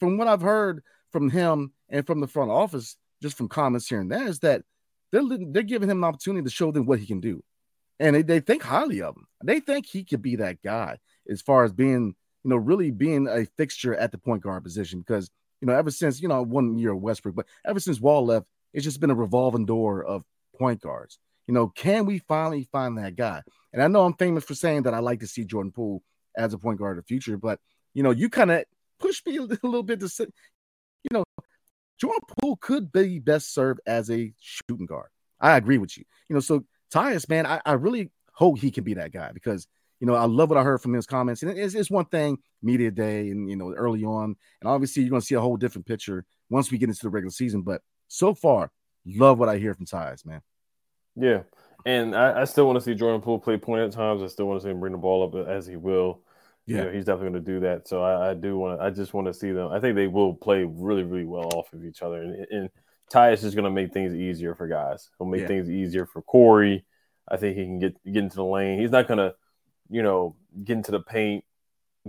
from 0.00 0.16
what 0.16 0.28
I've 0.28 0.40
heard 0.40 0.82
from 1.10 1.30
him 1.30 1.72
and 1.88 2.06
from 2.06 2.20
the 2.20 2.26
front 2.26 2.50
office, 2.50 2.96
just 3.22 3.36
from 3.36 3.48
comments 3.48 3.88
here 3.88 4.00
and 4.00 4.10
there, 4.10 4.26
is 4.26 4.40
that 4.40 4.62
they're 5.10 5.22
they're 5.50 5.62
giving 5.62 5.90
him 5.90 5.98
an 5.98 6.08
opportunity 6.08 6.44
to 6.44 6.50
show 6.50 6.72
them 6.72 6.86
what 6.86 6.98
he 6.98 7.06
can 7.06 7.20
do, 7.20 7.42
and 8.00 8.16
they, 8.16 8.22
they 8.22 8.40
think 8.40 8.62
highly 8.62 9.02
of 9.02 9.16
him. 9.16 9.26
They 9.44 9.60
think 9.60 9.86
he 9.86 10.04
could 10.04 10.22
be 10.22 10.36
that 10.36 10.62
guy 10.62 10.98
as 11.28 11.42
far 11.42 11.64
as 11.64 11.72
being, 11.72 12.14
you 12.44 12.50
know, 12.50 12.56
really 12.56 12.90
being 12.90 13.28
a 13.28 13.46
fixture 13.56 13.94
at 13.94 14.10
the 14.10 14.18
point 14.18 14.42
guard 14.42 14.64
position. 14.64 15.00
Because 15.00 15.30
you 15.60 15.66
know, 15.66 15.74
ever 15.74 15.90
since 15.90 16.20
you 16.20 16.28
know 16.28 16.42
one 16.42 16.78
year 16.78 16.94
Westbrook, 16.96 17.34
but 17.34 17.46
ever 17.64 17.78
since 17.78 18.00
Wall 18.00 18.24
left, 18.24 18.46
it's 18.72 18.84
just 18.84 19.00
been 19.00 19.10
a 19.10 19.14
revolving 19.14 19.66
door 19.66 20.02
of 20.02 20.24
point 20.58 20.80
guards. 20.80 21.18
You 21.46 21.54
know, 21.54 21.68
can 21.68 22.06
we 22.06 22.18
finally 22.18 22.68
find 22.70 22.98
that 22.98 23.16
guy? 23.16 23.42
And 23.72 23.82
I 23.82 23.88
know 23.88 24.04
I'm 24.04 24.14
famous 24.14 24.44
for 24.44 24.54
saying 24.54 24.82
that 24.82 24.94
I 24.94 25.00
like 25.00 25.20
to 25.20 25.26
see 25.26 25.44
Jordan 25.44 25.72
Poole 25.72 26.02
as 26.36 26.54
a 26.54 26.58
point 26.58 26.78
guard 26.78 26.98
of 26.98 27.04
the 27.04 27.08
future, 27.08 27.36
but 27.36 27.58
you 27.94 28.02
know, 28.02 28.10
you 28.10 28.30
kind 28.30 28.50
of 28.50 28.64
push 28.98 29.22
me 29.26 29.36
a 29.36 29.42
little 29.42 29.82
bit 29.82 30.00
to 30.00 30.08
say, 30.08 30.26
you 31.02 31.10
know, 31.12 31.24
Jordan 31.98 32.20
Poole 32.40 32.56
could 32.56 32.90
be 32.90 33.18
best 33.18 33.52
served 33.52 33.80
as 33.86 34.10
a 34.10 34.32
shooting 34.40 34.86
guard. 34.86 35.08
I 35.40 35.56
agree 35.56 35.78
with 35.78 35.96
you. 35.98 36.04
You 36.28 36.34
know, 36.34 36.40
so 36.40 36.64
Tyus, 36.92 37.28
man, 37.28 37.46
I, 37.46 37.60
I 37.64 37.72
really 37.72 38.10
hope 38.32 38.58
he 38.58 38.70
can 38.70 38.84
be 38.84 38.94
that 38.94 39.12
guy 39.12 39.30
because 39.32 39.66
you 40.00 40.06
know 40.06 40.14
I 40.14 40.24
love 40.24 40.48
what 40.48 40.58
I 40.58 40.62
heard 40.62 40.80
from 40.80 40.94
his 40.94 41.06
comments. 41.06 41.42
And 41.42 41.56
it's, 41.56 41.74
it's 41.74 41.90
one 41.90 42.06
thing 42.06 42.38
media 42.62 42.90
day 42.90 43.30
and 43.30 43.48
you 43.48 43.56
know 43.56 43.72
early 43.72 44.04
on, 44.04 44.36
and 44.60 44.70
obviously 44.70 45.02
you're 45.02 45.10
going 45.10 45.20
to 45.20 45.26
see 45.26 45.34
a 45.34 45.40
whole 45.40 45.56
different 45.56 45.86
picture 45.86 46.24
once 46.50 46.70
we 46.70 46.78
get 46.78 46.88
into 46.88 47.02
the 47.02 47.10
regular 47.10 47.30
season. 47.30 47.62
But 47.62 47.82
so 48.08 48.34
far, 48.34 48.70
love 49.06 49.38
what 49.38 49.48
I 49.48 49.58
hear 49.58 49.74
from 49.74 49.86
Tyus, 49.86 50.26
man. 50.26 50.42
Yeah, 51.16 51.42
and 51.84 52.14
I, 52.14 52.42
I 52.42 52.44
still 52.44 52.66
want 52.66 52.78
to 52.78 52.84
see 52.84 52.94
Jordan 52.94 53.20
Poole 53.20 53.38
play 53.38 53.56
point 53.56 53.82
at 53.82 53.92
times. 53.92 54.22
I 54.22 54.26
still 54.26 54.46
want 54.46 54.60
to 54.60 54.66
see 54.66 54.70
him 54.70 54.80
bring 54.80 54.92
the 54.92 54.98
ball 54.98 55.24
up 55.24 55.48
as 55.48 55.66
he 55.66 55.76
will. 55.76 56.22
Yeah, 56.66 56.76
you 56.76 56.84
know, 56.84 56.92
he's 56.92 57.04
definitely 57.04 57.30
going 57.30 57.44
to 57.44 57.52
do 57.52 57.60
that. 57.60 57.88
So 57.88 58.02
I, 58.02 58.30
I 58.30 58.34
do 58.34 58.56
want 58.56 58.78
to. 58.78 58.84
I 58.84 58.90
just 58.90 59.14
want 59.14 59.26
to 59.26 59.34
see 59.34 59.52
them. 59.52 59.70
I 59.72 59.80
think 59.80 59.96
they 59.96 60.06
will 60.06 60.34
play 60.34 60.64
really, 60.64 61.02
really 61.02 61.24
well 61.24 61.50
off 61.54 61.72
of 61.72 61.84
each 61.84 62.02
other. 62.02 62.22
And, 62.22 62.46
and 62.50 62.70
Tyus 63.12 63.44
is 63.44 63.54
going 63.54 63.64
to 63.64 63.70
make 63.70 63.92
things 63.92 64.14
easier 64.14 64.54
for 64.54 64.66
guys. 64.68 65.10
He'll 65.18 65.26
make 65.26 65.42
yeah. 65.42 65.48
things 65.48 65.68
easier 65.68 66.06
for 66.06 66.22
Corey. 66.22 66.84
I 67.28 67.36
think 67.36 67.56
he 67.56 67.64
can 67.64 67.78
get 67.78 68.02
get 68.04 68.22
into 68.22 68.36
the 68.36 68.44
lane. 68.44 68.80
He's 68.80 68.90
not 68.90 69.08
going 69.08 69.18
to, 69.18 69.34
you 69.90 70.02
know, 70.02 70.36
get 70.64 70.76
into 70.76 70.92
the 70.92 71.00
paint, 71.00 71.44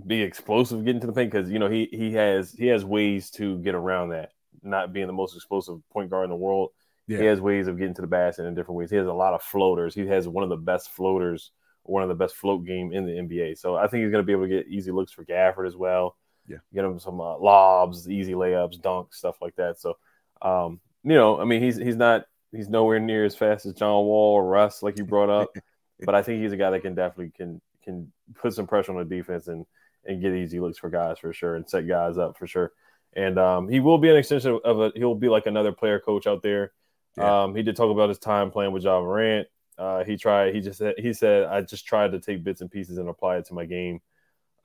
be 0.05 0.21
explosive, 0.21 0.85
get 0.85 0.95
into 0.95 1.07
the 1.07 1.13
paint 1.13 1.31
because 1.31 1.49
you 1.49 1.59
know 1.59 1.69
he 1.69 1.87
he 1.91 2.13
has 2.13 2.53
he 2.53 2.67
has 2.67 2.85
ways 2.85 3.31
to 3.31 3.57
get 3.59 3.75
around 3.75 4.09
that. 4.09 4.31
Not 4.61 4.93
being 4.93 5.07
the 5.07 5.13
most 5.13 5.35
explosive 5.35 5.77
point 5.91 6.09
guard 6.09 6.25
in 6.25 6.29
the 6.29 6.35
world, 6.35 6.69
yeah. 7.07 7.19
he 7.19 7.25
has 7.25 7.41
ways 7.41 7.67
of 7.67 7.77
getting 7.77 7.95
to 7.95 8.01
the 8.01 8.07
basket 8.07 8.45
in 8.45 8.55
different 8.55 8.77
ways. 8.77 8.89
He 8.89 8.97
has 8.97 9.07
a 9.07 9.13
lot 9.13 9.33
of 9.33 9.41
floaters. 9.41 9.93
He 9.93 10.07
has 10.07 10.27
one 10.27 10.43
of 10.43 10.49
the 10.49 10.57
best 10.57 10.91
floaters 10.91 11.51
one 11.83 12.01
of 12.01 12.09
the 12.09 12.15
best 12.15 12.35
float 12.35 12.65
game 12.65 12.91
in 12.91 13.05
the 13.05 13.11
NBA. 13.11 13.57
So 13.57 13.75
I 13.75 13.87
think 13.87 14.03
he's 14.03 14.11
going 14.11 14.23
to 14.23 14.25
be 14.25 14.31
able 14.31 14.43
to 14.43 14.49
get 14.49 14.67
easy 14.67 14.91
looks 14.91 15.11
for 15.11 15.25
Gafford 15.25 15.67
as 15.67 15.75
well. 15.75 16.15
Yeah, 16.47 16.57
get 16.73 16.83
him 16.83 16.99
some 16.99 17.21
uh, 17.21 17.37
lobs, 17.37 18.09
easy 18.09 18.33
layups, 18.33 18.79
dunks, 18.81 19.15
stuff 19.15 19.37
like 19.41 19.55
that. 19.55 19.79
So, 19.79 19.97
um, 20.41 20.81
you 21.03 21.13
know, 21.13 21.39
I 21.39 21.45
mean, 21.45 21.61
he's 21.61 21.77
he's 21.77 21.95
not 21.95 22.25
he's 22.51 22.67
nowhere 22.67 22.99
near 22.99 23.23
as 23.23 23.35
fast 23.35 23.65
as 23.65 23.73
John 23.73 24.05
Wall 24.05 24.35
or 24.35 24.45
Russ, 24.45 24.83
like 24.83 24.97
you 24.97 25.05
brought 25.05 25.29
up, 25.29 25.55
but 26.05 26.15
I 26.15 26.21
think 26.21 26.41
he's 26.41 26.51
a 26.51 26.57
guy 26.57 26.71
that 26.71 26.81
can 26.81 26.95
definitely 26.95 27.31
can 27.35 27.61
can 27.83 28.11
put 28.35 28.53
some 28.53 28.67
pressure 28.67 28.91
on 28.91 28.97
the 28.97 29.15
defense 29.15 29.47
and 29.47 29.65
and 30.05 30.21
get 30.21 30.33
easy 30.33 30.59
looks 30.59 30.77
for 30.77 30.89
guys 30.89 31.17
for 31.17 31.31
sure 31.31 31.55
and 31.55 31.69
set 31.69 31.87
guys 31.87 32.17
up 32.17 32.37
for 32.37 32.45
sure. 32.45 32.73
And 33.15 33.39
um, 33.39 33.69
he 33.69 33.79
will 33.79 33.97
be 33.97 34.09
an 34.09 34.17
extension 34.17 34.59
of 34.65 34.81
a 34.81 34.91
he'll 34.95 35.15
be 35.15 35.29
like 35.29 35.45
another 35.45 35.71
player 35.71 35.99
coach 35.99 36.27
out 36.27 36.43
there. 36.43 36.73
Yeah. 37.17 37.43
Um, 37.43 37.55
he 37.55 37.63
did 37.63 37.75
talk 37.75 37.91
about 37.91 38.09
his 38.09 38.19
time 38.19 38.51
playing 38.51 38.71
with 38.71 38.83
Ja 38.83 38.99
Morant. 38.99 39.47
Uh, 39.77 40.03
he 40.03 40.17
tried. 40.17 40.53
He 40.53 40.61
just 40.61 40.77
said. 40.77 40.95
He 40.97 41.13
said, 41.13 41.45
"I 41.45 41.61
just 41.61 41.85
tried 41.85 42.11
to 42.11 42.19
take 42.19 42.43
bits 42.43 42.61
and 42.61 42.69
pieces 42.69 42.97
and 42.97 43.09
apply 43.09 43.37
it 43.37 43.45
to 43.45 43.53
my 43.53 43.65
game." 43.65 44.01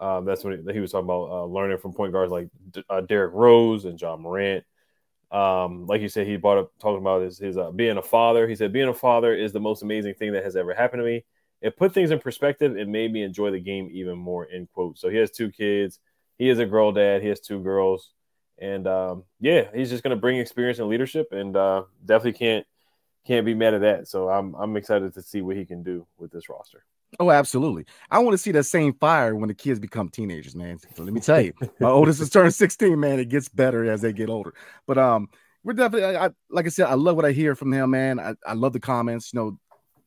Um, 0.00 0.24
that's 0.24 0.44
when 0.44 0.64
he, 0.64 0.72
he, 0.74 0.80
was 0.80 0.92
talking 0.92 1.06
about 1.06 1.30
uh, 1.30 1.44
learning 1.44 1.78
from 1.78 1.92
point 1.92 2.12
guards 2.12 2.30
like 2.30 2.48
uh, 2.88 3.00
Derrick 3.00 3.32
Rose 3.34 3.84
and 3.84 4.00
Ja 4.00 4.16
Morant. 4.16 4.64
Um, 5.30 5.86
like 5.86 6.00
you 6.00 6.08
said, 6.08 6.26
he 6.26 6.36
brought 6.36 6.58
up 6.58 6.72
talking 6.78 7.00
about 7.00 7.22
his, 7.22 7.38
his 7.38 7.58
uh, 7.58 7.70
being 7.70 7.96
a 7.98 8.02
father. 8.02 8.46
He 8.46 8.54
said, 8.54 8.72
"Being 8.72 8.88
a 8.88 8.94
father 8.94 9.34
is 9.34 9.52
the 9.52 9.60
most 9.60 9.82
amazing 9.82 10.14
thing 10.14 10.32
that 10.32 10.44
has 10.44 10.56
ever 10.56 10.74
happened 10.74 11.00
to 11.00 11.04
me. 11.04 11.24
It 11.60 11.76
put 11.76 11.92
things 11.92 12.10
in 12.10 12.20
perspective. 12.20 12.76
It 12.76 12.88
made 12.88 13.12
me 13.12 13.22
enjoy 13.22 13.50
the 13.50 13.60
game 13.60 13.88
even 13.92 14.18
more." 14.18 14.46
End 14.50 14.68
quote. 14.72 14.98
So 14.98 15.08
he 15.08 15.16
has 15.16 15.30
two 15.30 15.50
kids. 15.50 15.98
He 16.38 16.48
is 16.48 16.58
a 16.58 16.66
girl 16.66 16.92
dad. 16.92 17.22
He 17.22 17.28
has 17.28 17.40
two 17.40 17.60
girls, 17.62 18.12
and 18.60 18.86
um, 18.86 19.24
yeah, 19.40 19.68
he's 19.74 19.90
just 19.90 20.02
going 20.02 20.16
to 20.16 20.20
bring 20.20 20.38
experience 20.38 20.78
and 20.78 20.88
leadership, 20.88 21.28
and 21.32 21.56
uh, 21.56 21.84
definitely 22.04 22.38
can't 22.38 22.66
can't 23.26 23.44
be 23.46 23.54
mad 23.54 23.74
at 23.74 23.80
that. 23.82 24.08
So 24.08 24.28
I'm 24.28 24.54
I'm 24.54 24.76
excited 24.76 25.14
to 25.14 25.22
see 25.22 25.42
what 25.42 25.56
he 25.56 25.64
can 25.64 25.82
do 25.82 26.06
with 26.18 26.30
this 26.30 26.48
roster. 26.48 26.84
Oh, 27.18 27.30
absolutely. 27.30 27.86
I 28.10 28.18
want 28.18 28.34
to 28.34 28.38
see 28.38 28.52
that 28.52 28.64
same 28.64 28.92
fire 28.92 29.34
when 29.34 29.48
the 29.48 29.54
kids 29.54 29.80
become 29.80 30.10
teenagers, 30.10 30.54
man. 30.54 30.78
So 30.94 31.02
let 31.02 31.12
me 31.14 31.20
tell 31.20 31.40
you, 31.40 31.54
my 31.80 31.88
oldest 31.88 32.20
is 32.20 32.28
turning 32.28 32.50
16, 32.50 33.00
man. 33.00 33.18
It 33.18 33.30
gets 33.30 33.48
better 33.48 33.90
as 33.90 34.02
they 34.02 34.12
get 34.12 34.28
older. 34.28 34.52
But 34.86 34.98
um, 34.98 35.28
we're 35.64 35.72
definitely 35.72 36.16
I, 36.16 36.30
like 36.50 36.66
I 36.66 36.68
said, 36.68 36.86
I 36.86 36.94
love 36.94 37.16
what 37.16 37.24
I 37.24 37.32
hear 37.32 37.54
from 37.54 37.72
him, 37.72 37.90
man. 37.90 38.20
I, 38.20 38.34
I 38.46 38.52
love 38.52 38.74
the 38.74 38.80
comments. 38.80 39.32
You 39.32 39.40
know, 39.40 39.58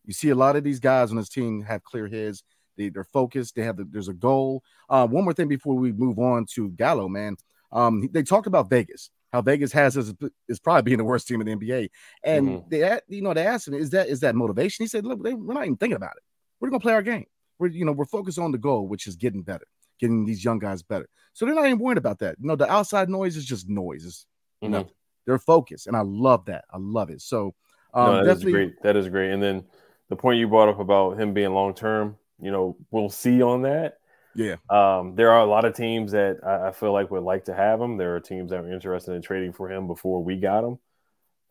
you 0.05 0.13
see 0.13 0.29
a 0.29 0.36
lot 0.36 0.55
of 0.55 0.63
these 0.63 0.79
guys 0.79 1.10
on 1.10 1.17
this 1.17 1.29
team 1.29 1.63
have 1.63 1.84
clear 1.84 2.08
heads. 2.08 2.43
They, 2.77 2.89
they're 2.89 3.03
focused. 3.03 3.55
They 3.55 3.63
have 3.63 3.77
the, 3.77 3.88
there's 3.89 4.08
a 4.08 4.13
goal. 4.13 4.63
Uh, 4.89 5.08
one 5.08 5.24
more 5.24 5.34
thing 5.34 5.48
before 5.48 5.75
we 5.75 5.91
move 5.91 6.20
on 6.20 6.46
to 6.53 6.70
Gallo, 6.70 7.08
man. 7.08 7.36
Um, 7.72 8.10
they 8.12 8.24
talked 8.24 8.48
about 8.48 8.70
Vegas, 8.70 9.10
how 9.32 9.42
Vegas 9.42 9.72
has 9.72 9.96
is, 9.98 10.13
is 10.48 10.60
probably 10.60 10.82
being 10.84 10.98
the 10.98 11.04
worst 11.04 11.28
team 11.28 11.42
in 11.42 11.48
the 11.48 11.56
NBA, 11.56 11.90
and 12.24 12.48
mm-hmm. 12.48 12.70
they, 12.70 13.00
you 13.08 13.22
know, 13.22 13.34
they 13.34 13.46
asked 13.46 13.68
him, 13.68 13.74
"Is 13.74 13.92
that 13.92 14.08
is 14.08 14.20
that 14.22 14.36
motivation?" 14.36 14.84
He 14.84 14.88
said, 14.88 15.06
"Look, 15.06 15.24
they, 15.24 15.34
we're 15.34 15.54
not 15.54 15.66
even 15.66 15.78
thinking 15.78 15.96
about 15.96 16.18
it. 16.18 16.24
We're 16.60 16.70
gonna 16.70 16.82
play 16.82 16.94
our 16.94 17.01
game. 17.01 17.25
We're 17.60 17.68
you 17.68 17.86
know 17.86 17.94
we're 17.94 18.06
focused 18.06 18.40
on 18.40 18.51
the 18.51 18.58
goal, 18.58 18.88
which 18.88 19.08
is 19.08 19.16
getting 19.16 19.42
better, 19.42 19.66
getting 20.00 20.25
these 20.25 20.44
young 20.44 20.60
guys 20.60 20.84
better. 20.84 21.08
So 21.34 21.46
they're 21.46 21.56
not 21.56 21.66
even 21.66 21.80
worried 21.80 21.98
about 21.98 22.20
that. 22.20 22.36
You 22.40 22.48
know, 22.48 22.56
the 22.56 22.70
outside 22.70 23.10
noise 23.10 23.38
is 23.38 23.46
just 23.46 23.70
noise. 23.70 24.06
It's, 24.06 24.25
you 24.62 24.68
mm-hmm. 24.68 24.74
know, 24.74 24.90
they're 25.25 25.40
focused, 25.40 25.88
and 25.88 25.96
I 25.96 26.01
love 26.01 26.46
that. 26.46 26.66
I 26.72 26.78
love 26.78 27.10
it. 27.10 27.22
So 27.22 27.56
um, 27.94 28.06
no, 28.06 28.25
that 28.25 28.38
is 28.38 28.44
great. 28.44 28.82
That 28.84 28.96
is 28.96 29.08
great. 29.10 29.32
And 29.32 29.42
then 29.42 29.63
the 30.10 30.16
point 30.16 30.40
you 30.40 30.48
brought 30.48 30.70
up 30.70 30.80
about 30.80 31.20
him 31.20 31.34
being 31.34 31.54
long 31.54 31.74
term, 31.74 32.18
you 32.42 32.51
know, 32.51 32.78
we'll 32.92 33.10
see 33.10 33.42
on 33.42 33.62
that. 33.63 34.00
Yeah. 34.36 34.56
Um, 34.70 35.16
there 35.16 35.32
are 35.32 35.42
a 35.42 35.46
lot 35.46 35.66
of 35.66 35.76
teams 35.76 36.14
that 36.14 36.38
I, 36.46 36.70
I, 36.70 36.72
feel 36.72 36.94
like 36.94 37.12
would 37.12 37.24
like 37.24 37.46
to 37.46 37.54
have 37.54 37.82
him. 37.82 37.98
There 37.98 38.16
are 38.16 38.20
teams 38.20 38.52
that 38.52 38.60
are 38.60 38.72
interested 38.72 39.14
in 39.14 39.22
trading 39.22 39.52
for 39.52 39.70
him 39.70 39.88
before 39.88 40.24
we 40.24 40.38
got 40.38 40.64
him. 40.64 40.80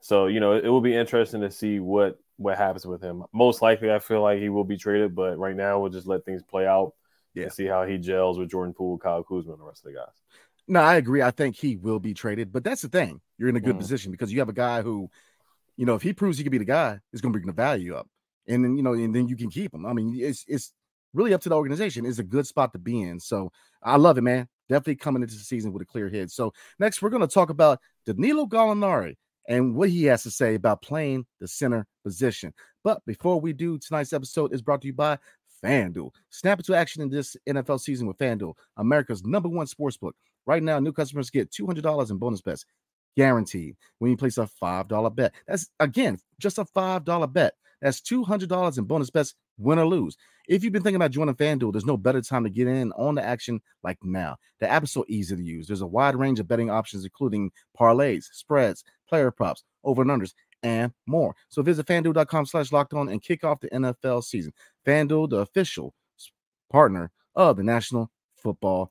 So 0.01 0.27
you 0.27 0.41
know, 0.41 0.53
it, 0.53 0.65
it 0.65 0.69
will 0.71 0.81
be 0.81 0.97
interesting 0.97 1.43
to 1.43 1.51
see 1.51 1.79
what 1.79 2.19
what 2.37 2.57
happens 2.57 2.87
with 2.87 3.03
him. 3.03 3.25
Most 3.33 3.61
likely, 3.61 3.93
I 3.93 3.99
feel 3.99 4.23
like 4.23 4.41
he 4.41 4.49
will 4.49 4.65
be 4.65 4.79
traded, 4.79 5.15
but 5.15 5.39
right 5.39 5.55
now 5.55 5.79
we'll 5.79 5.91
just 5.91 6.07
let 6.07 6.25
things 6.25 6.43
play 6.43 6.67
out 6.67 6.95
yeah. 7.35 7.45
and 7.45 7.53
see 7.53 7.67
how 7.67 7.85
he 7.85 7.99
gels 7.99 8.39
with 8.39 8.51
Jordan 8.51 8.75
Poole, 8.75 8.99
Kyle 8.99 9.23
Kuzma, 9.23 9.53
and 9.53 9.61
the 9.61 9.65
rest 9.65 9.85
of 9.85 9.93
the 9.93 9.99
guys. 9.99 10.15
No, 10.67 10.81
I 10.81 10.97
agree. 10.97 11.21
I 11.21 11.33
think 11.33 11.57
he 11.57 11.77
will 11.77 12.01
be 12.01 12.15
traded, 12.15 12.53
but 12.53 12.65
that's 12.65 12.83
the 12.83 12.89
thing. 12.89 13.21
You're 13.39 13.49
in 13.49 13.57
a 13.57 13.61
good 13.61 13.77
mm. 13.77 13.81
position 13.81 14.11
because 14.11 14.33
you 14.33 14.39
have 14.39 14.49
a 14.49 14.55
guy 14.55 14.83
who, 14.83 15.11
you 15.77 15.85
know, 15.85 15.97
if 15.97 16.03
he 16.03 16.13
proves 16.13 16.39
he 16.39 16.45
can 16.45 16.51
be 16.51 16.59
the 16.59 16.65
guy, 16.65 16.99
it's 17.13 17.21
going 17.21 17.33
to 17.33 17.39
bring 17.39 17.47
the 17.47 17.53
value 17.53 17.95
up, 17.95 18.09
and 18.47 18.65
then 18.65 18.77
you 18.77 18.83
know, 18.83 18.93
and 18.93 19.15
then 19.15 19.29
you 19.29 19.37
can 19.37 19.51
keep 19.51 19.75
him. 19.75 19.85
I 19.85 19.93
mean, 19.93 20.15
it's 20.17 20.45
it's 20.49 20.73
really 21.14 21.35
up 21.35 21.40
to 21.43 21.49
the 21.49 21.57
organization. 21.57 22.07
is 22.07 22.19
a 22.19 22.25
good 22.25 22.47
spot 22.47 22.73
to 22.73 22.79
be 22.79 23.00
in. 23.00 23.21
So 23.21 23.52
I 23.83 23.97
love 23.97 24.19
it, 24.19 24.23
man. 24.23 24.49
Definitely 24.69 24.97
coming 24.97 25.23
into 25.23 25.35
the 25.35 25.40
season 25.40 25.73
with 25.73 25.83
a 25.83 25.87
clear 25.87 26.09
head. 26.09 26.31
So 26.31 26.52
next, 26.79 27.02
we're 27.02 27.11
going 27.11 27.26
to 27.26 27.26
talk 27.26 27.50
about 27.50 27.81
Danilo 28.07 28.47
Gallinari 28.47 29.17
and 29.49 29.75
what 29.75 29.90
he 29.90 30.05
has 30.05 30.23
to 30.23 30.31
say 30.31 30.55
about 30.55 30.83
playing 30.83 31.26
the 31.40 31.49
center 31.49 31.87
position. 32.05 32.55
But 32.85 33.05
before 33.05 33.40
we 33.40 33.52
do, 33.52 33.79
tonight's 33.79 34.12
episode 34.12 34.55
is 34.55 34.62
brought 34.62 34.81
to 34.83 34.87
you 34.87 34.93
by 34.93 35.19
FanDuel. 35.62 36.11
Snap 36.31 36.59
into 36.59 36.75
action 36.75 37.02
in 37.02 37.11
this 37.11 37.37
NFL 37.49 37.81
season 37.81 38.07
with 38.07 38.19
FanDuel, 38.19 38.55
America's 38.76 39.25
number 39.25 39.49
one 39.49 39.67
sports 39.67 39.97
book. 39.97 40.14
Right 40.47 40.62
now, 40.62 40.79
new 40.79 40.93
customers 40.93 41.31
get 41.31 41.50
$200 41.50 42.11
in 42.11 42.17
bonus 42.17 42.40
bets 42.40 42.64
guaranteed 43.17 43.76
when 43.99 44.11
you 44.11 44.17
place 44.17 44.38
a 44.38 44.49
$5 44.62 45.14
bet. 45.14 45.35
That's 45.47 45.69
again 45.81 46.19
just 46.38 46.59
a 46.59 46.64
$5 46.64 47.33
bet. 47.33 47.55
That's 47.81 48.01
$200 48.01 48.79
in 48.79 48.85
bonus 48.85 49.11
bets, 49.11 49.35
win 49.59 49.79
or 49.79 49.87
lose. 49.87 50.17
If 50.49 50.65
you've 50.65 50.73
been 50.73 50.83
thinking 50.83 50.97
about 50.97 51.13
joining 51.13 51.35
FanDuel, 51.35 51.73
there's 51.73 51.87
no 51.87 51.97
better 51.97 52.21
time 52.21 52.45
to 52.45 52.51
get 52.51 52.67
in 52.67 52.93
on 52.93 53.15
the 53.15 53.25
action 53.25 53.61
like 53.83 53.99
now. 54.03 54.37
The 54.59 54.69
app 54.69 54.85
is 54.85 54.91
so 54.91 55.05
easy 55.09 55.37
to 55.37 55.43
use. 55.43 55.67
There's 55.67 55.81
a 55.81 55.87
wide 55.87 56.17
range 56.17 56.41
of 56.41 56.49
betting 56.49 56.71
options, 56.71 57.05
including 57.05 57.51
parlays, 57.79 58.25
spreads, 58.33 58.85
player 59.09 59.31
props, 59.31 59.63
over 59.85 60.03
and 60.03 60.11
unders, 60.11 60.35
and 60.63 60.93
more. 61.07 61.35
So 61.49 61.63
visit 61.63 61.87
fanduel.com 61.87 62.47
slash 62.47 62.73
on 62.73 63.09
and 63.09 63.23
kick 63.23 63.45
off 63.45 63.61
the 63.61 63.71
NFL 63.71 64.25
season. 64.25 64.53
FanDuel, 64.87 65.31
the 65.31 65.39
official 65.39 65.95
partner 66.71 67.11
of 67.35 67.57
the 67.57 67.63
National 67.63 68.11
Football 68.37 68.91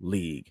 League. 0.00 0.50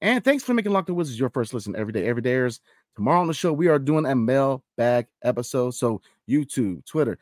And 0.00 0.24
thanks 0.24 0.42
for 0.42 0.54
making 0.54 0.72
Locked 0.72 0.90
On 0.90 0.96
Wizards 0.96 1.18
your 1.18 1.30
first 1.30 1.54
listen 1.54 1.76
every 1.76 1.92
day. 1.92 2.06
Every 2.06 2.22
day 2.22 2.32
airs 2.32 2.60
tomorrow 2.96 3.20
on 3.20 3.28
the 3.28 3.34
show. 3.34 3.52
We 3.52 3.68
are 3.68 3.78
doing 3.78 4.06
a 4.06 4.14
mailbag 4.14 5.06
episode. 5.22 5.74
So 5.74 6.00
YouTube, 6.28 6.84
Twitter, 6.86 7.18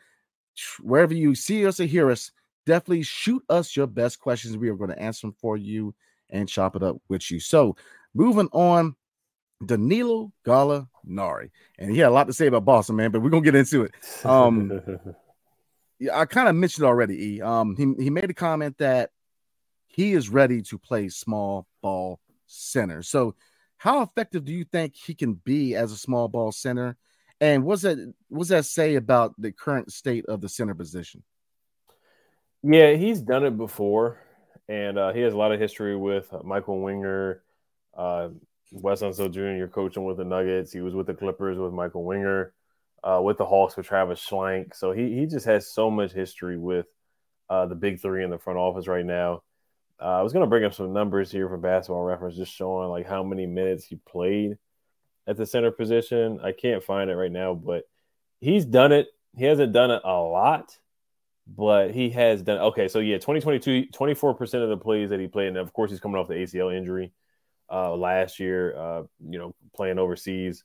wherever 0.81 1.13
you 1.13 1.35
see 1.35 1.65
us 1.65 1.79
or 1.79 1.85
hear 1.85 2.09
us, 2.09 2.31
definitely 2.65 3.03
shoot 3.03 3.43
us 3.49 3.75
your 3.75 3.87
best 3.87 4.19
questions. 4.19 4.57
We 4.57 4.69
are 4.69 4.75
going 4.75 4.89
to 4.89 4.99
answer 4.99 5.27
them 5.27 5.35
for 5.39 5.57
you 5.57 5.93
and 6.29 6.49
chop 6.49 6.75
it 6.75 6.83
up 6.83 6.97
with 7.07 7.29
you. 7.29 7.39
So 7.39 7.75
moving 8.13 8.49
on, 8.51 8.95
Danilo 9.63 10.31
Gallinari, 10.45 11.51
and 11.77 11.91
he 11.91 11.99
had 11.99 12.09
a 12.09 12.11
lot 12.11 12.27
to 12.27 12.33
say 12.33 12.47
about 12.47 12.65
Boston, 12.65 12.95
man. 12.95 13.11
But 13.11 13.21
we're 13.21 13.29
gonna 13.29 13.43
get 13.43 13.53
into 13.53 13.83
it. 13.83 13.91
Um, 14.25 14.81
yeah, 15.99 16.17
I 16.17 16.25
kind 16.25 16.49
of 16.49 16.55
mentioned 16.55 16.85
already. 16.85 17.35
E. 17.35 17.41
Um, 17.41 17.75
he 17.75 18.03
he 18.03 18.09
made 18.09 18.29
a 18.29 18.33
comment 18.33 18.77
that 18.79 19.11
he 19.91 20.13
is 20.13 20.29
ready 20.29 20.61
to 20.63 20.77
play 20.77 21.09
small 21.09 21.67
ball 21.81 22.19
center. 22.47 23.03
So, 23.03 23.35
how 23.77 24.01
effective 24.03 24.45
do 24.45 24.53
you 24.53 24.63
think 24.63 24.95
he 24.95 25.13
can 25.13 25.33
be 25.33 25.75
as 25.75 25.91
a 25.91 25.97
small 25.97 26.27
ball 26.27 26.51
center? 26.51 26.97
And 27.39 27.63
what's 27.63 27.81
that 27.81 28.13
what's 28.29 28.49
that 28.49 28.65
say 28.65 28.95
about 28.95 29.33
the 29.39 29.51
current 29.51 29.91
state 29.91 30.25
of 30.27 30.41
the 30.41 30.49
center 30.49 30.75
position? 30.75 31.23
Yeah, 32.63 32.93
he's 32.93 33.21
done 33.21 33.43
it 33.43 33.57
before, 33.57 34.19
and 34.69 34.97
uh, 34.99 35.11
he 35.13 35.21
has 35.21 35.33
a 35.33 35.37
lot 35.37 35.51
of 35.51 35.59
history 35.59 35.97
with 35.97 36.31
uh, 36.31 36.41
Michael 36.43 36.79
Winger, 36.79 37.41
uh, 37.97 38.29
Wes 38.71 39.01
Unseld 39.01 39.31
Jr. 39.31 39.65
coaching 39.65 40.05
with 40.05 40.17
the 40.17 40.23
Nuggets. 40.23 40.71
He 40.71 40.81
was 40.81 40.93
with 40.93 41.07
the 41.07 41.15
Clippers 41.15 41.57
with 41.57 41.73
Michael 41.73 42.05
Winger, 42.05 42.53
uh, 43.03 43.19
with 43.23 43.39
the 43.39 43.45
Hawks 43.45 43.75
with 43.75 43.87
Travis 43.87 44.23
Schlenk. 44.23 44.75
So 44.75 44.91
he 44.91 45.19
he 45.19 45.25
just 45.25 45.47
has 45.47 45.73
so 45.73 45.89
much 45.89 46.11
history 46.11 46.57
with 46.57 46.85
uh, 47.49 47.65
the 47.65 47.75
big 47.75 47.99
three 47.99 48.23
in 48.23 48.29
the 48.29 48.37
front 48.37 48.59
office 48.59 48.87
right 48.87 49.05
now. 49.05 49.41
Uh, 50.01 50.17
I 50.17 50.21
was 50.23 50.33
going 50.33 50.41
to 50.41 50.49
bring 50.49 50.63
up 50.63 50.73
some 50.73 50.93
numbers 50.93 51.31
here 51.31 51.47
from 51.47 51.61
Basketball 51.61 52.03
Reference, 52.03 52.35
just 52.35 52.53
showing 52.53 52.89
like 52.89 53.07
how 53.07 53.23
many 53.23 53.45
minutes 53.45 53.85
he 53.85 53.97
played 53.97 54.57
at 55.27 55.37
the 55.37 55.45
center 55.45 55.69
position. 55.69 56.39
I 56.43 56.53
can't 56.53 56.83
find 56.83 57.09
it 57.11 57.15
right 57.15 57.31
now, 57.31 57.53
but 57.53 57.83
he's 58.39 58.65
done 58.65 58.91
it. 58.91 59.07
He 59.37 59.45
hasn't 59.45 59.73
done 59.73 59.91
it 59.91 60.01
a 60.03 60.19
lot, 60.19 60.75
but 61.47 61.91
he 61.91 62.09
has 62.11 62.41
done. 62.41 62.57
Okay, 62.57 62.87
so 62.87 62.99
yeah, 62.99 63.17
2022, 63.17 63.91
24% 63.93 64.63
of 64.63 64.69
the 64.69 64.77
plays 64.77 65.11
that 65.11 65.19
he 65.19 65.27
played, 65.27 65.49
and 65.49 65.57
of 65.57 65.71
course 65.71 65.91
he's 65.91 65.99
coming 65.99 66.19
off 66.19 66.27
the 66.27 66.33
ACL 66.33 66.75
injury 66.75 67.11
uh, 67.71 67.95
last 67.95 68.39
year. 68.39 68.75
Uh, 68.75 69.03
you 69.29 69.37
know, 69.37 69.53
playing 69.75 69.99
overseas, 69.99 70.63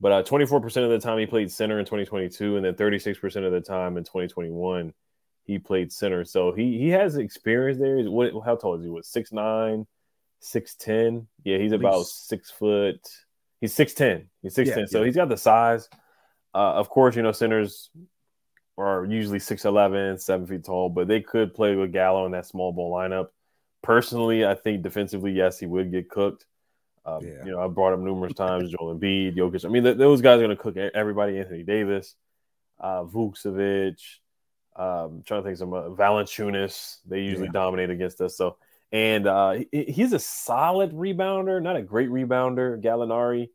but 0.00 0.12
uh, 0.12 0.22
24% 0.22 0.64
of 0.84 0.90
the 0.90 1.00
time 1.00 1.18
he 1.18 1.26
played 1.26 1.50
center 1.50 1.80
in 1.80 1.84
2022, 1.84 2.54
and 2.56 2.64
then 2.64 2.74
36% 2.74 3.44
of 3.44 3.52
the 3.52 3.60
time 3.60 3.96
in 3.96 4.04
2021 4.04 4.94
he 5.46 5.58
played 5.58 5.92
center. 5.92 6.24
So 6.24 6.52
he 6.52 6.78
he 6.78 6.88
has 6.90 7.16
experience 7.16 7.78
there. 7.78 7.98
What 8.10 8.32
how 8.44 8.56
tall 8.56 8.74
is 8.76 8.84
he? 8.84 8.90
What 8.90 9.04
six 9.04 9.32
nine, 9.32 9.86
six 10.40 10.74
ten? 10.74 11.26
Yeah, 11.44 11.58
he's 11.58 11.72
about 11.72 12.06
six 12.06 12.50
foot. 12.50 13.00
He's 13.60 13.74
six 13.74 13.94
ten. 13.94 14.28
He's 14.42 14.54
six 14.54 14.70
ten. 14.70 14.80
Yeah, 14.80 14.86
so 14.86 15.00
yeah. 15.00 15.06
he's 15.06 15.16
got 15.16 15.28
the 15.28 15.36
size. 15.36 15.88
Uh, 16.54 16.74
of 16.74 16.88
course, 16.88 17.16
you 17.16 17.22
know 17.22 17.32
centers 17.32 17.90
are 18.78 19.04
usually 19.06 19.38
6'11, 19.38 20.20
7 20.20 20.46
feet 20.46 20.64
tall, 20.64 20.88
but 20.88 21.08
they 21.08 21.20
could 21.20 21.54
play 21.54 21.74
with 21.74 21.92
Gallo 21.92 22.26
in 22.26 22.32
that 22.32 22.46
small 22.46 22.72
ball 22.72 22.92
lineup. 22.92 23.28
Personally, 23.82 24.44
I 24.44 24.54
think 24.54 24.82
defensively, 24.82 25.32
yes, 25.32 25.58
he 25.58 25.66
would 25.66 25.90
get 25.90 26.10
cooked. 26.10 26.44
Um, 27.04 27.24
yeah. 27.24 27.44
You 27.44 27.52
know, 27.52 27.60
I 27.60 27.68
brought 27.68 27.94
up 27.94 28.00
numerous 28.00 28.34
times 28.34 28.70
Joel 28.70 28.98
Embiid, 28.98 29.36
Jokic. 29.36 29.64
I 29.64 29.68
mean, 29.68 29.84
th- 29.84 29.96
those 29.96 30.20
guys 30.20 30.38
are 30.38 30.44
going 30.44 30.56
to 30.56 30.62
cook 30.62 30.76
everybody. 30.76 31.38
Anthony 31.38 31.62
Davis, 31.62 32.16
uh, 32.80 33.04
Vucevic, 33.04 34.00
um, 34.76 35.22
trying 35.26 35.42
to 35.42 35.42
think 35.42 35.54
of 35.54 35.58
some 35.58 35.72
uh, 35.72 35.88
Valanciunas. 35.90 36.98
They 37.06 37.20
usually 37.20 37.46
yeah. 37.46 37.52
dominate 37.52 37.90
against 37.90 38.20
us. 38.20 38.36
So, 38.36 38.56
and 38.92 39.26
uh, 39.26 39.58
he, 39.72 39.84
he's 39.84 40.12
a 40.12 40.18
solid 40.18 40.92
rebounder, 40.92 41.62
not 41.62 41.76
a 41.76 41.82
great 41.82 42.10
rebounder. 42.10 42.82
Gallinari, 42.82 43.48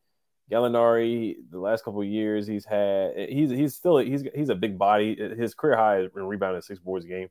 Gallinari, 0.52 1.36
the 1.50 1.60
last 1.60 1.84
couple 1.86 2.02
of 2.02 2.08
years 2.08 2.48
he's 2.48 2.66
had, 2.66 3.14
he's 3.30 3.50
he's 3.50 3.76
still 3.76 3.98
he's 3.98 4.24
he's 4.36 4.50
a 4.50 4.56
big 4.56 4.78
body. 4.78 5.16
His 5.16 5.54
career 5.54 5.78
high 5.78 6.00
is 6.02 6.10
rebounding 6.14 6.62
six 6.62 6.80
boards 6.80 7.06
a 7.06 7.08
game, 7.08 7.30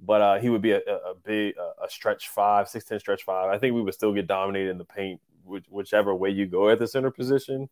but 0.00 0.20
uh, 0.20 0.38
he 0.38 0.50
would 0.50 0.62
be 0.62 0.72
a, 0.72 0.78
a 0.78 1.14
big 1.24 1.54
a 1.56 1.88
stretch 1.88 2.28
five, 2.28 2.68
six 2.68 2.84
ten 2.84 3.00
stretch 3.00 3.22
five. 3.24 3.48
I 3.48 3.58
think 3.58 3.74
we 3.74 3.82
would 3.82 3.94
still 3.94 4.12
get 4.12 4.26
dominated 4.26 4.70
in 4.70 4.78
the 4.78 4.84
paint, 4.84 5.20
which, 5.44 5.64
whichever 5.68 6.14
way 6.14 6.30
you 6.30 6.46
go 6.46 6.68
at 6.68 6.78
the 6.78 6.86
center 6.86 7.10
position. 7.10 7.68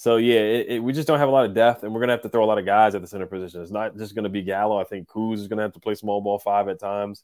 So 0.00 0.16
yeah, 0.16 0.40
it, 0.40 0.66
it, 0.70 0.82
we 0.82 0.94
just 0.94 1.06
don't 1.06 1.18
have 1.18 1.28
a 1.28 1.30
lot 1.30 1.44
of 1.44 1.52
depth, 1.52 1.82
and 1.82 1.92
we're 1.92 2.00
gonna 2.00 2.14
have 2.14 2.22
to 2.22 2.30
throw 2.30 2.42
a 2.42 2.46
lot 2.46 2.56
of 2.56 2.64
guys 2.64 2.94
at 2.94 3.02
the 3.02 3.06
center 3.06 3.26
position. 3.26 3.60
It's 3.60 3.70
not 3.70 3.98
just 3.98 4.14
gonna 4.14 4.30
be 4.30 4.40
Gallo. 4.40 4.80
I 4.80 4.84
think 4.84 5.06
Kuz 5.06 5.34
is 5.34 5.46
gonna 5.46 5.60
have 5.60 5.74
to 5.74 5.78
play 5.78 5.94
small 5.94 6.22
ball 6.22 6.38
five 6.38 6.68
at 6.68 6.80
times. 6.80 7.22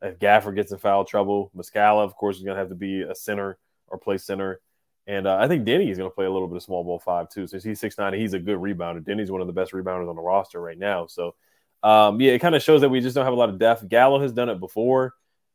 If 0.00 0.20
Gafford 0.20 0.54
gets 0.54 0.70
in 0.70 0.78
foul 0.78 1.04
trouble, 1.04 1.50
Muscala, 1.56 2.04
of 2.04 2.14
course, 2.14 2.36
is 2.36 2.44
gonna 2.44 2.60
have 2.60 2.68
to 2.68 2.76
be 2.76 3.02
a 3.02 3.12
center 3.16 3.58
or 3.88 3.98
play 3.98 4.18
center. 4.18 4.60
And 5.08 5.26
uh, 5.26 5.36
I 5.36 5.48
think 5.48 5.66
Deni 5.66 5.90
is 5.90 5.98
going 5.98 6.08
to 6.08 6.14
play 6.14 6.26
a 6.26 6.30
little 6.30 6.46
bit 6.46 6.58
of 6.58 6.62
small 6.62 6.84
ball 6.84 7.00
five 7.00 7.28
too. 7.28 7.48
Since 7.48 7.64
he's 7.64 7.80
six 7.80 7.98
nine, 7.98 8.14
he's 8.14 8.34
a 8.34 8.38
good 8.38 8.58
rebounder. 8.58 9.02
Deni's 9.02 9.32
one 9.32 9.40
of 9.40 9.48
the 9.48 9.52
best 9.52 9.72
rebounders 9.72 10.08
on 10.08 10.14
the 10.14 10.22
roster 10.22 10.60
right 10.60 10.78
now. 10.78 11.06
So, 11.06 11.34
um, 11.82 12.20
yeah, 12.20 12.34
it 12.34 12.38
kind 12.38 12.54
of 12.54 12.62
shows 12.62 12.82
that 12.82 12.88
we 12.88 13.00
just 13.00 13.16
don't 13.16 13.24
have 13.24 13.34
a 13.34 13.36
lot 13.36 13.48
of 13.48 13.58
depth. 13.58 13.88
Gallo 13.88 14.20
has 14.20 14.32
done 14.32 14.48
it 14.48 14.60
before. 14.60 15.14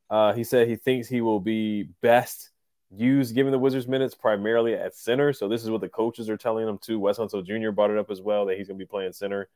Uh, 0.09 0.33
he 0.33 0.43
said 0.43 0.67
he 0.67 0.75
thinks 0.75 1.07
he 1.07 1.21
will 1.21 1.39
be 1.39 1.83
best 2.01 2.49
used 2.95 3.35
given 3.35 3.51
the 3.51 3.59
Wizards 3.59 3.87
minutes 3.87 4.15
primarily 4.15 4.73
at 4.73 4.95
center. 4.95 5.33
So 5.33 5.47
this 5.47 5.63
is 5.63 5.69
what 5.69 5.81
the 5.81 5.89
coaches 5.89 6.29
are 6.29 6.37
telling 6.37 6.67
him 6.67 6.77
too. 6.77 6.99
Wes 6.99 7.17
Unseld 7.17 7.45
Jr. 7.45 7.71
brought 7.71 7.91
it 7.91 7.97
up 7.97 8.09
as 8.09 8.21
well 8.21 8.45
that 8.45 8.57
he's 8.57 8.67
going 8.67 8.79
to 8.79 8.85
be 8.85 8.89
playing 8.89 9.13
center. 9.13 9.49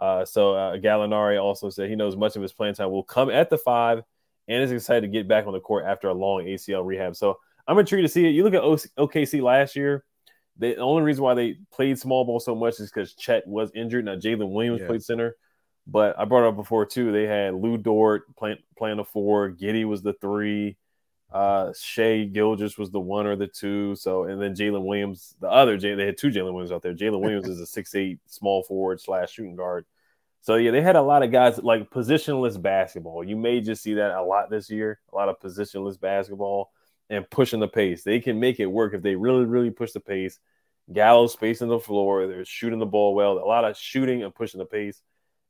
Uh, 0.00 0.24
so 0.24 0.54
uh, 0.54 0.76
Gallinari 0.76 1.42
also 1.42 1.70
said 1.70 1.88
he 1.88 1.96
knows 1.96 2.16
much 2.16 2.36
of 2.36 2.42
his 2.42 2.52
playing 2.52 2.74
time 2.74 2.90
will 2.90 3.02
come 3.02 3.30
at 3.30 3.50
the 3.50 3.58
five 3.58 4.02
and 4.46 4.62
is 4.62 4.70
excited 4.70 5.00
to 5.02 5.08
get 5.08 5.28
back 5.28 5.46
on 5.46 5.52
the 5.52 5.60
court 5.60 5.84
after 5.86 6.08
a 6.08 6.14
long 6.14 6.44
ACL 6.44 6.84
rehab. 6.84 7.16
So 7.16 7.38
I'm 7.66 7.78
intrigued 7.78 8.04
to 8.04 8.12
see 8.12 8.26
it. 8.26 8.30
You 8.30 8.44
look 8.44 8.54
at 8.54 8.62
OKC 8.62 9.42
last 9.42 9.76
year. 9.76 10.04
the 10.56 10.76
only 10.76 11.02
reason 11.02 11.24
why 11.24 11.34
they 11.34 11.56
played 11.72 11.98
small 11.98 12.24
ball 12.24 12.40
so 12.40 12.54
much 12.54 12.80
is 12.80 12.90
because 12.90 13.14
Chet 13.14 13.46
was 13.46 13.70
injured. 13.74 14.04
Now 14.04 14.16
Jalen 14.16 14.52
Williams 14.52 14.80
yeah. 14.80 14.86
played 14.86 15.02
center, 15.02 15.36
but 15.86 16.18
I 16.18 16.24
brought 16.24 16.46
it 16.46 16.48
up 16.48 16.56
before 16.56 16.86
too. 16.86 17.12
They 17.12 17.24
had 17.24 17.54
Lu 17.54 17.76
Dort 17.76 18.34
playing 18.36 18.58
playing 18.76 18.98
the 18.98 19.04
four. 19.04 19.50
Giddey 19.50 19.84
was 19.84 20.02
the 20.02 20.14
three. 20.14 20.76
Uh, 21.30 21.72
Shai 21.78 22.24
Gilgeous 22.24 22.78
was 22.78 22.90
the 22.90 23.00
one 23.00 23.26
or 23.26 23.36
the 23.36 23.46
two. 23.46 23.94
So 23.96 24.24
and 24.24 24.40
then 24.40 24.54
Jalen 24.54 24.84
Williams, 24.84 25.34
the 25.40 25.48
other. 25.48 25.78
They 25.78 26.06
had 26.06 26.16
two 26.16 26.28
Jalen 26.28 26.52
Williams 26.52 26.72
out 26.72 26.82
there. 26.82 26.94
Jalen 26.94 27.20
Williams 27.20 27.48
is 27.48 27.60
a 27.60 27.66
six 27.66 27.94
eight 27.94 28.20
small 28.26 28.62
forward 28.62 29.00
slash 29.00 29.32
shooting 29.32 29.56
guard. 29.56 29.84
So 30.40 30.54
yeah, 30.54 30.70
they 30.70 30.80
had 30.80 30.96
a 30.96 31.02
lot 31.02 31.22
of 31.22 31.30
guys 31.30 31.58
like 31.58 31.90
positionless 31.90 32.60
basketball. 32.60 33.24
You 33.24 33.36
may 33.36 33.60
just 33.60 33.82
see 33.82 33.94
that 33.94 34.12
a 34.12 34.22
lot 34.22 34.50
this 34.50 34.70
year. 34.70 35.00
A 35.12 35.16
lot 35.16 35.28
of 35.28 35.40
positionless 35.40 36.00
basketball 36.00 36.70
and 37.10 37.28
pushing 37.28 37.60
the 37.60 37.68
pace. 37.68 38.02
They 38.02 38.20
can 38.20 38.40
make 38.40 38.60
it 38.60 38.66
work 38.66 38.94
if 38.94 39.02
they 39.02 39.14
really, 39.14 39.44
really 39.44 39.70
push 39.70 39.92
the 39.92 40.00
pace. 40.00 40.38
Gallo's 40.92 41.34
spacing 41.34 41.68
the 41.68 41.78
floor. 41.78 42.26
They're 42.26 42.44
shooting 42.44 42.78
the 42.78 42.86
ball 42.86 43.14
well. 43.14 43.32
A 43.32 43.40
lot 43.40 43.64
of 43.64 43.76
shooting 43.76 44.22
and 44.22 44.34
pushing 44.34 44.58
the 44.58 44.64
pace. 44.64 45.02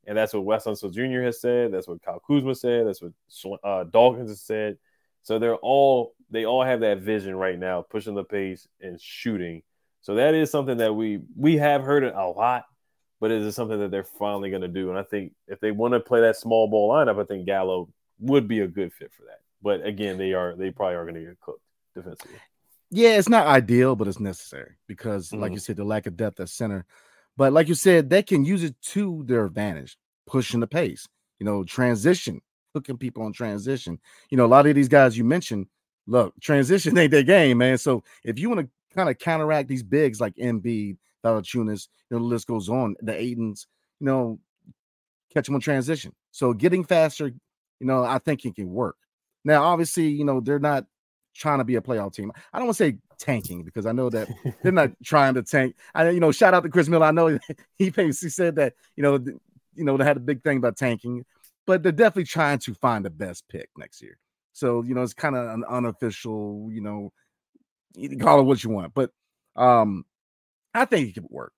And 0.06 0.16
that's 0.16 0.32
what 0.32 0.44
Wes 0.44 0.64
Unseld 0.64 0.94
Jr. 0.94 1.22
has 1.22 1.40
said. 1.40 1.72
That's 1.72 1.86
what 1.86 2.02
Kyle 2.02 2.20
Kuzma 2.26 2.54
said. 2.54 2.86
That's 2.86 3.02
what 3.02 3.60
uh, 3.62 3.84
Dawkins 3.84 4.30
has 4.30 4.40
said. 4.40 4.78
So 5.22 5.38
they're 5.38 5.56
all 5.56 6.14
they 6.30 6.44
all 6.44 6.62
have 6.62 6.80
that 6.80 6.98
vision 6.98 7.34
right 7.36 7.58
now, 7.58 7.82
pushing 7.82 8.14
the 8.14 8.24
pace 8.24 8.66
and 8.80 9.00
shooting. 9.00 9.62
So 10.00 10.16
that 10.16 10.34
is 10.34 10.50
something 10.50 10.78
that 10.78 10.94
we 10.94 11.20
we 11.36 11.56
have 11.56 11.82
heard 11.82 12.04
it 12.04 12.14
a 12.14 12.26
lot, 12.26 12.64
but 13.20 13.30
it 13.30 13.42
is 13.42 13.54
something 13.54 13.78
that 13.78 13.90
they're 13.90 14.04
finally 14.04 14.50
going 14.50 14.62
to 14.62 14.68
do. 14.68 14.90
And 14.90 14.98
I 14.98 15.02
think 15.02 15.32
if 15.46 15.60
they 15.60 15.70
want 15.70 15.94
to 15.94 16.00
play 16.00 16.20
that 16.22 16.36
small 16.36 16.68
ball 16.68 16.90
lineup, 16.90 17.20
I 17.20 17.24
think 17.24 17.46
Gallo 17.46 17.88
would 18.20 18.48
be 18.48 18.60
a 18.60 18.68
good 18.68 18.92
fit 18.92 19.12
for 19.12 19.24
that. 19.24 19.40
But 19.62 19.86
again, 19.86 20.18
they 20.18 20.32
are 20.32 20.54
they 20.56 20.70
probably 20.70 20.96
are 20.96 21.04
going 21.04 21.14
to 21.14 21.24
get 21.24 21.40
cooked 21.40 21.62
defensively. 21.94 22.38
Yeah, 22.90 23.18
it's 23.18 23.28
not 23.28 23.46
ideal, 23.46 23.96
but 23.96 24.08
it's 24.08 24.20
necessary 24.20 24.76
because, 24.86 25.28
mm-hmm. 25.28 25.42
like 25.42 25.52
you 25.52 25.58
said, 25.58 25.76
the 25.76 25.84
lack 25.84 26.06
of 26.06 26.16
depth 26.16 26.40
at 26.40 26.48
center. 26.48 26.86
But 27.36 27.52
like 27.52 27.68
you 27.68 27.74
said, 27.74 28.08
they 28.08 28.22
can 28.22 28.44
use 28.44 28.64
it 28.64 28.74
to 28.82 29.24
their 29.26 29.44
advantage, 29.44 29.98
pushing 30.26 30.60
the 30.60 30.66
pace. 30.66 31.06
You 31.38 31.44
know, 31.44 31.64
transition, 31.64 32.40
hooking 32.74 32.98
people 32.98 33.22
on 33.22 33.32
transition. 33.32 33.98
You 34.30 34.36
know, 34.36 34.44
a 34.44 34.48
lot 34.48 34.66
of 34.66 34.74
these 34.74 34.88
guys 34.88 35.16
you 35.16 35.24
mentioned, 35.24 35.66
look, 36.06 36.34
transition 36.40 36.96
ain't 36.98 37.10
their 37.10 37.22
game, 37.22 37.58
man. 37.58 37.78
So 37.78 38.02
if 38.24 38.38
you 38.38 38.48
want 38.48 38.60
to 38.60 38.68
kind 38.94 39.08
of 39.08 39.18
counteract 39.18 39.68
these 39.68 39.82
bigs 39.82 40.20
like 40.20 40.34
Embiid, 40.36 40.96
Valanciunas, 41.24 41.88
you 42.10 42.16
know, 42.16 42.18
the 42.18 42.24
list 42.24 42.46
goes 42.46 42.68
on, 42.68 42.96
the 43.00 43.12
Aytons, 43.12 43.66
you 44.00 44.06
know, 44.06 44.38
catch 45.32 45.46
them 45.46 45.54
on 45.54 45.60
transition. 45.60 46.12
So 46.30 46.52
getting 46.52 46.84
faster, 46.84 47.28
you 47.28 47.86
know, 47.86 48.04
I 48.04 48.18
think 48.18 48.44
it 48.44 48.54
can 48.54 48.70
work. 48.70 48.96
Now, 49.44 49.64
obviously, 49.64 50.08
you 50.08 50.24
know, 50.24 50.40
they're 50.40 50.58
not 50.58 50.86
trying 51.34 51.58
to 51.58 51.64
be 51.64 51.76
a 51.76 51.80
playoff 51.80 52.14
team. 52.14 52.32
I 52.52 52.58
don't 52.58 52.66
want 52.66 52.76
to 52.78 52.84
say 52.84 52.98
tanking 53.18 53.62
because 53.62 53.86
I 53.86 53.92
know 53.92 54.10
that 54.10 54.28
they're 54.62 54.72
not 54.72 54.90
trying 55.04 55.34
to 55.34 55.42
tank. 55.42 55.76
I 55.94 56.10
you 56.10 56.20
know, 56.20 56.32
shout 56.32 56.54
out 56.54 56.62
to 56.64 56.68
Chris 56.68 56.88
Miller. 56.88 57.06
I 57.06 57.10
know 57.10 57.38
he 57.78 57.90
basically 57.90 58.30
said 58.30 58.56
that, 58.56 58.74
you 58.96 59.02
know, 59.02 59.18
you 59.74 59.84
know, 59.84 59.96
they 59.96 60.04
had 60.04 60.16
a 60.16 60.20
big 60.20 60.42
thing 60.42 60.58
about 60.58 60.76
tanking, 60.76 61.24
but 61.68 61.82
they're 61.82 61.92
definitely 61.92 62.24
trying 62.24 62.58
to 62.58 62.72
find 62.72 63.04
the 63.04 63.10
best 63.10 63.46
pick 63.50 63.68
next 63.76 64.00
year. 64.00 64.16
So, 64.54 64.82
you 64.82 64.94
know, 64.94 65.02
it's 65.02 65.12
kind 65.12 65.36
of 65.36 65.46
an 65.50 65.64
unofficial, 65.68 66.70
you 66.72 66.80
know, 66.80 67.12
you 67.94 68.16
call 68.16 68.40
it 68.40 68.44
what 68.44 68.64
you 68.64 68.70
want. 68.70 68.94
But 68.94 69.10
um 69.54 70.06
I 70.72 70.86
think 70.86 71.08
it 71.10 71.12
could 71.12 71.28
work. 71.28 71.52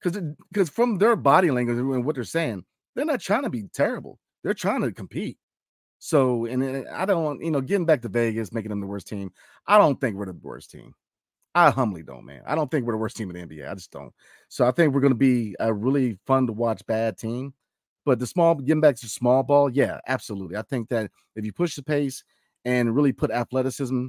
Because 0.00 0.22
because 0.52 0.68
from 0.70 0.98
their 0.98 1.16
body 1.16 1.50
language 1.50 1.76
and 1.76 2.04
what 2.04 2.14
they're 2.14 2.22
saying, 2.22 2.64
they're 2.94 3.04
not 3.04 3.20
trying 3.20 3.42
to 3.42 3.50
be 3.50 3.64
terrible. 3.74 4.20
They're 4.44 4.54
trying 4.54 4.82
to 4.82 4.92
compete. 4.92 5.38
So, 5.98 6.44
and 6.44 6.86
I 6.88 7.04
don't, 7.04 7.42
you 7.42 7.50
know, 7.50 7.60
getting 7.60 7.84
back 7.84 8.02
to 8.02 8.08
Vegas, 8.08 8.52
making 8.52 8.68
them 8.68 8.80
the 8.80 8.86
worst 8.86 9.08
team. 9.08 9.32
I 9.66 9.76
don't 9.76 10.00
think 10.00 10.14
we're 10.14 10.26
the 10.26 10.38
worst 10.40 10.70
team. 10.70 10.94
I 11.56 11.70
humbly 11.70 12.04
don't, 12.04 12.24
man. 12.24 12.42
I 12.46 12.54
don't 12.54 12.70
think 12.70 12.86
we're 12.86 12.92
the 12.92 12.98
worst 12.98 13.16
team 13.16 13.28
in 13.34 13.48
the 13.48 13.56
NBA. 13.56 13.68
I 13.68 13.74
just 13.74 13.90
don't. 13.90 14.14
So 14.48 14.64
I 14.64 14.70
think 14.70 14.94
we're 14.94 15.00
going 15.00 15.12
to 15.12 15.18
be 15.18 15.56
a 15.58 15.74
really 15.74 16.16
fun 16.24 16.46
to 16.46 16.52
watch 16.52 16.86
bad 16.86 17.18
team. 17.18 17.52
But 18.08 18.20
the 18.20 18.26
small, 18.26 18.54
getting 18.54 18.80
back 18.80 18.96
to 18.96 19.06
small 19.06 19.42
ball, 19.42 19.68
yeah, 19.68 20.00
absolutely. 20.06 20.56
I 20.56 20.62
think 20.62 20.88
that 20.88 21.10
if 21.36 21.44
you 21.44 21.52
push 21.52 21.76
the 21.76 21.82
pace 21.82 22.24
and 22.64 22.96
really 22.96 23.12
put 23.12 23.30
athleticism 23.30 24.06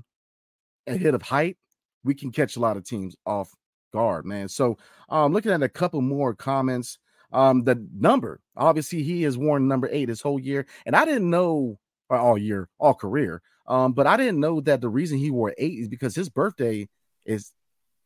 ahead 0.88 1.16
of 1.16 1.22
height, 1.22 1.58
we 2.06 2.16
can 2.16 2.32
catch 2.32 2.56
a 2.56 2.62
lot 2.62 2.78
of 2.78 2.86
teams 2.86 3.18
off 3.26 3.54
guard, 3.92 4.26
man. 4.26 4.48
So, 4.48 4.78
um, 5.10 5.34
looking 5.34 5.52
at 5.52 5.64
a 5.64 5.68
couple 5.68 6.00
more 6.00 6.34
comments. 6.34 6.98
Um, 7.34 7.66
the 7.66 7.86
number, 7.94 8.40
obviously, 8.56 9.04
he 9.04 9.24
has 9.24 9.38
worn 9.38 9.68
number 9.68 9.90
eight 9.92 10.08
his 10.08 10.22
whole 10.22 10.40
year, 10.40 10.66
and 10.86 10.96
I 10.96 11.04
didn't 11.04 11.30
know 11.30 11.78
all 12.10 12.38
year, 12.38 12.70
all 12.80 12.94
career. 12.94 13.42
Um, 13.68 13.92
but 13.92 14.08
I 14.08 14.16
didn't 14.16 14.40
know 14.40 14.62
that 14.62 14.80
the 14.80 14.88
reason 14.88 15.18
he 15.18 15.30
wore 15.30 15.54
eight 15.58 15.78
is 15.78 15.90
because 15.90 16.16
his 16.16 16.30
birthday 16.30 16.88
is 17.26 17.52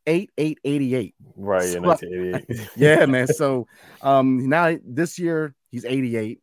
eight 0.07 0.31
eight 0.37 0.59
eighty 0.63 0.95
eight. 0.95 1.15
Right, 1.35 1.69
so, 1.69 1.81
1988. 1.81 2.69
yeah, 2.75 3.05
man. 3.05 3.27
So 3.33 3.67
um 4.01 4.47
now 4.49 4.77
this 4.85 5.17
year 5.19 5.55
he's 5.71 5.85
88, 5.85 6.39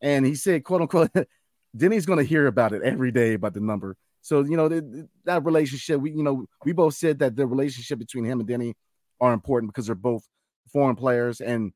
and 0.00 0.24
he 0.24 0.34
said, 0.34 0.64
quote 0.64 0.82
unquote, 0.82 1.10
Deni's 1.76 2.06
gonna 2.06 2.24
hear 2.24 2.46
about 2.46 2.72
it 2.72 2.82
every 2.82 3.12
day 3.12 3.34
about 3.34 3.54
the 3.54 3.60
number. 3.60 3.96
So 4.20 4.44
you 4.44 4.56
know 4.56 4.68
that, 4.68 5.08
that 5.24 5.44
relationship, 5.44 6.00
we 6.00 6.12
you 6.12 6.22
know 6.22 6.46
we 6.64 6.72
both 6.72 6.94
said 6.94 7.18
that 7.20 7.36
the 7.36 7.46
relationship 7.46 7.98
between 7.98 8.24
him 8.24 8.40
and 8.40 8.48
Deni 8.48 8.74
are 9.20 9.32
important 9.32 9.72
because 9.72 9.86
they're 9.86 9.94
both 9.94 10.26
foreign 10.72 10.96
players, 10.96 11.40
and 11.40 11.72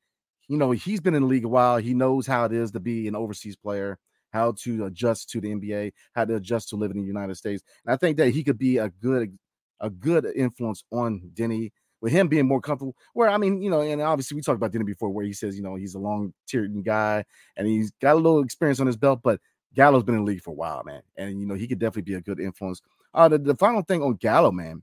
you 0.48 0.56
know, 0.56 0.70
he's 0.70 1.00
been 1.00 1.14
in 1.14 1.22
the 1.22 1.28
league 1.28 1.44
a 1.44 1.48
while. 1.48 1.78
He 1.78 1.94
knows 1.94 2.26
how 2.26 2.44
it 2.44 2.52
is 2.52 2.70
to 2.72 2.80
be 2.80 3.08
an 3.08 3.16
overseas 3.16 3.56
player, 3.56 3.98
how 4.32 4.52
to 4.62 4.86
adjust 4.86 5.30
to 5.30 5.40
the 5.40 5.48
NBA, 5.48 5.92
how 6.14 6.24
to 6.24 6.36
adjust 6.36 6.68
to 6.70 6.76
living 6.76 6.98
in 6.98 7.02
the 7.02 7.08
United 7.08 7.36
States. 7.36 7.62
And 7.84 7.92
I 7.92 7.96
think 7.96 8.16
that 8.18 8.30
he 8.30 8.44
could 8.44 8.58
be 8.58 8.78
a 8.78 8.88
good, 8.88 9.36
a 9.80 9.90
good 9.90 10.26
influence 10.36 10.84
on 10.90 11.30
Deni 11.34 11.72
with 12.00 12.12
him 12.12 12.28
being 12.28 12.46
more 12.46 12.60
comfortable. 12.60 12.96
Where 13.14 13.28
I 13.28 13.36
mean, 13.36 13.62
you 13.62 13.70
know, 13.70 13.80
and 13.80 14.00
obviously 14.00 14.34
we 14.34 14.42
talked 14.42 14.56
about 14.56 14.72
Deni 14.72 14.84
before, 14.84 15.10
where 15.10 15.24
he 15.24 15.32
says, 15.32 15.56
you 15.56 15.62
know, 15.62 15.74
he's 15.74 15.94
a 15.94 15.98
long 15.98 16.32
tiered 16.46 16.84
guy 16.84 17.24
and 17.56 17.66
he's 17.66 17.90
got 18.00 18.14
a 18.14 18.16
little 18.16 18.42
experience 18.42 18.80
on 18.80 18.86
his 18.86 18.96
belt, 18.96 19.20
but 19.22 19.40
Gallo's 19.74 20.04
been 20.04 20.14
in 20.14 20.24
the 20.24 20.30
league 20.30 20.42
for 20.42 20.50
a 20.50 20.54
while, 20.54 20.82
man. 20.84 21.02
And 21.16 21.40
you 21.40 21.46
know, 21.46 21.54
he 21.54 21.66
could 21.66 21.78
definitely 21.78 22.10
be 22.10 22.14
a 22.14 22.20
good 22.20 22.40
influence. 22.40 22.80
Uh 23.14 23.28
the, 23.28 23.38
the 23.38 23.56
final 23.56 23.82
thing 23.82 24.02
on 24.02 24.14
Gallo, 24.14 24.50
man, 24.50 24.82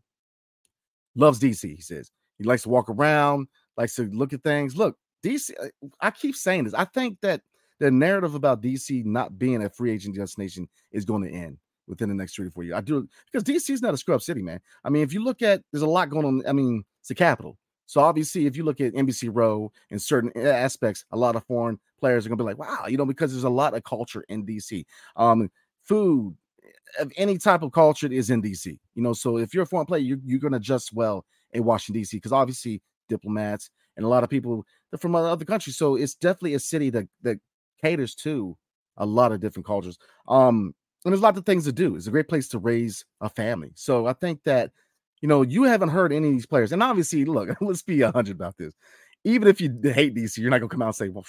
loves 1.15 1.39
DC, 1.39 1.75
he 1.75 1.81
says. 1.81 2.11
He 2.37 2.43
likes 2.43 2.63
to 2.63 2.69
walk 2.69 2.89
around, 2.89 3.47
likes 3.77 3.95
to 3.95 4.03
look 4.03 4.33
at 4.33 4.43
things. 4.43 4.75
Look, 4.75 4.97
DC, 5.23 5.51
uh, 5.61 5.87
I 6.01 6.11
keep 6.11 6.35
saying 6.35 6.65
this. 6.65 6.73
I 6.73 6.85
think 6.85 7.19
that 7.21 7.41
the 7.79 7.91
narrative 7.91 8.35
about 8.35 8.61
DC 8.61 9.05
not 9.05 9.37
being 9.37 9.63
a 9.63 9.69
free 9.69 9.91
agent 9.91 10.15
destination 10.15 10.67
is 10.91 11.05
going 11.05 11.23
to 11.23 11.31
end 11.31 11.57
within 11.87 12.09
the 12.09 12.15
next 12.15 12.35
three 12.35 12.45
to 12.45 12.51
four 12.51 12.63
years. 12.63 12.75
I 12.75 12.81
do 12.81 13.07
because 13.31 13.43
DC 13.43 13.69
is 13.69 13.81
not 13.81 13.93
a 13.93 13.97
scrub 13.97 14.21
city, 14.21 14.41
man. 14.41 14.59
I 14.83 14.89
mean, 14.89 15.03
if 15.03 15.13
you 15.13 15.23
look 15.23 15.41
at, 15.41 15.61
there's 15.71 15.83
a 15.83 15.87
lot 15.87 16.09
going 16.09 16.25
on. 16.25 16.43
I 16.47 16.53
mean, 16.53 16.83
it's 16.99 17.09
the 17.09 17.15
capital. 17.15 17.57
So 17.85 18.01
obviously, 18.01 18.45
if 18.45 18.55
you 18.55 18.63
look 18.63 18.81
at 18.81 18.95
Embassy 18.95 19.29
Row 19.29 19.71
in 19.89 19.99
certain 19.99 20.31
aspects, 20.37 21.05
a 21.11 21.17
lot 21.17 21.35
of 21.35 21.45
foreign 21.45 21.79
players 21.99 22.25
are 22.25 22.29
to 22.29 22.35
be 22.35 22.43
like, 22.43 22.57
"Wow," 22.57 22.85
you 22.87 22.97
know, 22.97 23.05
because 23.05 23.31
there's 23.31 23.43
a 23.43 23.49
lot 23.49 23.73
of 23.75 23.83
culture 23.83 24.23
in 24.29 24.45
DC. 24.45 24.85
Um, 25.15 25.51
food 25.83 26.35
of 26.99 27.11
any 27.17 27.37
type 27.37 27.61
of 27.61 27.71
culture 27.71 28.07
is 28.11 28.29
in 28.29 28.41
DC. 28.41 28.79
You 28.95 29.03
know, 29.03 29.13
so 29.13 29.37
if 29.37 29.53
you're 29.53 29.63
a 29.63 29.67
foreign 29.67 29.85
player, 29.85 30.01
you're, 30.01 30.19
you're 30.23 30.49
to 30.49 30.55
adjust 30.55 30.93
well 30.93 31.25
in 31.51 31.63
Washington 31.63 32.01
DC 32.01 32.11
because 32.11 32.31
obviously 32.31 32.81
diplomats 33.09 33.69
and 33.97 34.05
a 34.05 34.09
lot 34.09 34.23
of 34.23 34.29
people 34.29 34.65
they're 34.91 34.97
from 34.97 35.15
other 35.15 35.45
countries. 35.45 35.77
So 35.77 35.95
it's 35.95 36.15
definitely 36.15 36.53
a 36.55 36.59
city 36.59 36.89
that 36.91 37.07
that 37.23 37.39
caters 37.81 38.15
to 38.15 38.57
a 38.97 39.05
lot 39.05 39.31
of 39.31 39.39
different 39.39 39.65
cultures. 39.65 39.97
Um, 40.27 40.73
and 41.03 41.11
there's 41.11 41.21
a 41.21 41.23
lot 41.23 41.37
of 41.37 41.45
things 41.45 41.65
to 41.65 41.71
do. 41.71 41.95
It's 41.95 42.07
a 42.07 42.11
great 42.11 42.27
place 42.29 42.47
to 42.49 42.59
raise 42.59 43.05
a 43.21 43.29
family. 43.29 43.71
So 43.75 44.07
I 44.07 44.13
think 44.13 44.43
that 44.43 44.71
you 45.21 45.27
know 45.27 45.41
you 45.41 45.63
haven't 45.63 45.89
heard 45.89 46.13
any 46.13 46.27
of 46.27 46.33
these 46.33 46.45
players, 46.45 46.71
and 46.71 46.83
obviously, 46.83 47.25
look, 47.25 47.49
let's 47.61 47.81
be 47.81 48.01
a 48.01 48.11
hundred 48.11 48.35
about 48.35 48.57
this. 48.57 48.73
Even 49.23 49.47
if 49.47 49.61
you 49.61 49.69
hate 49.83 50.15
DC, 50.15 50.37
you're 50.37 50.51
not 50.51 50.59
gonna 50.59 50.69
come 50.69 50.81
out 50.81 50.87
and 50.87 50.95
say, 50.95 51.09
"Well, 51.09 51.25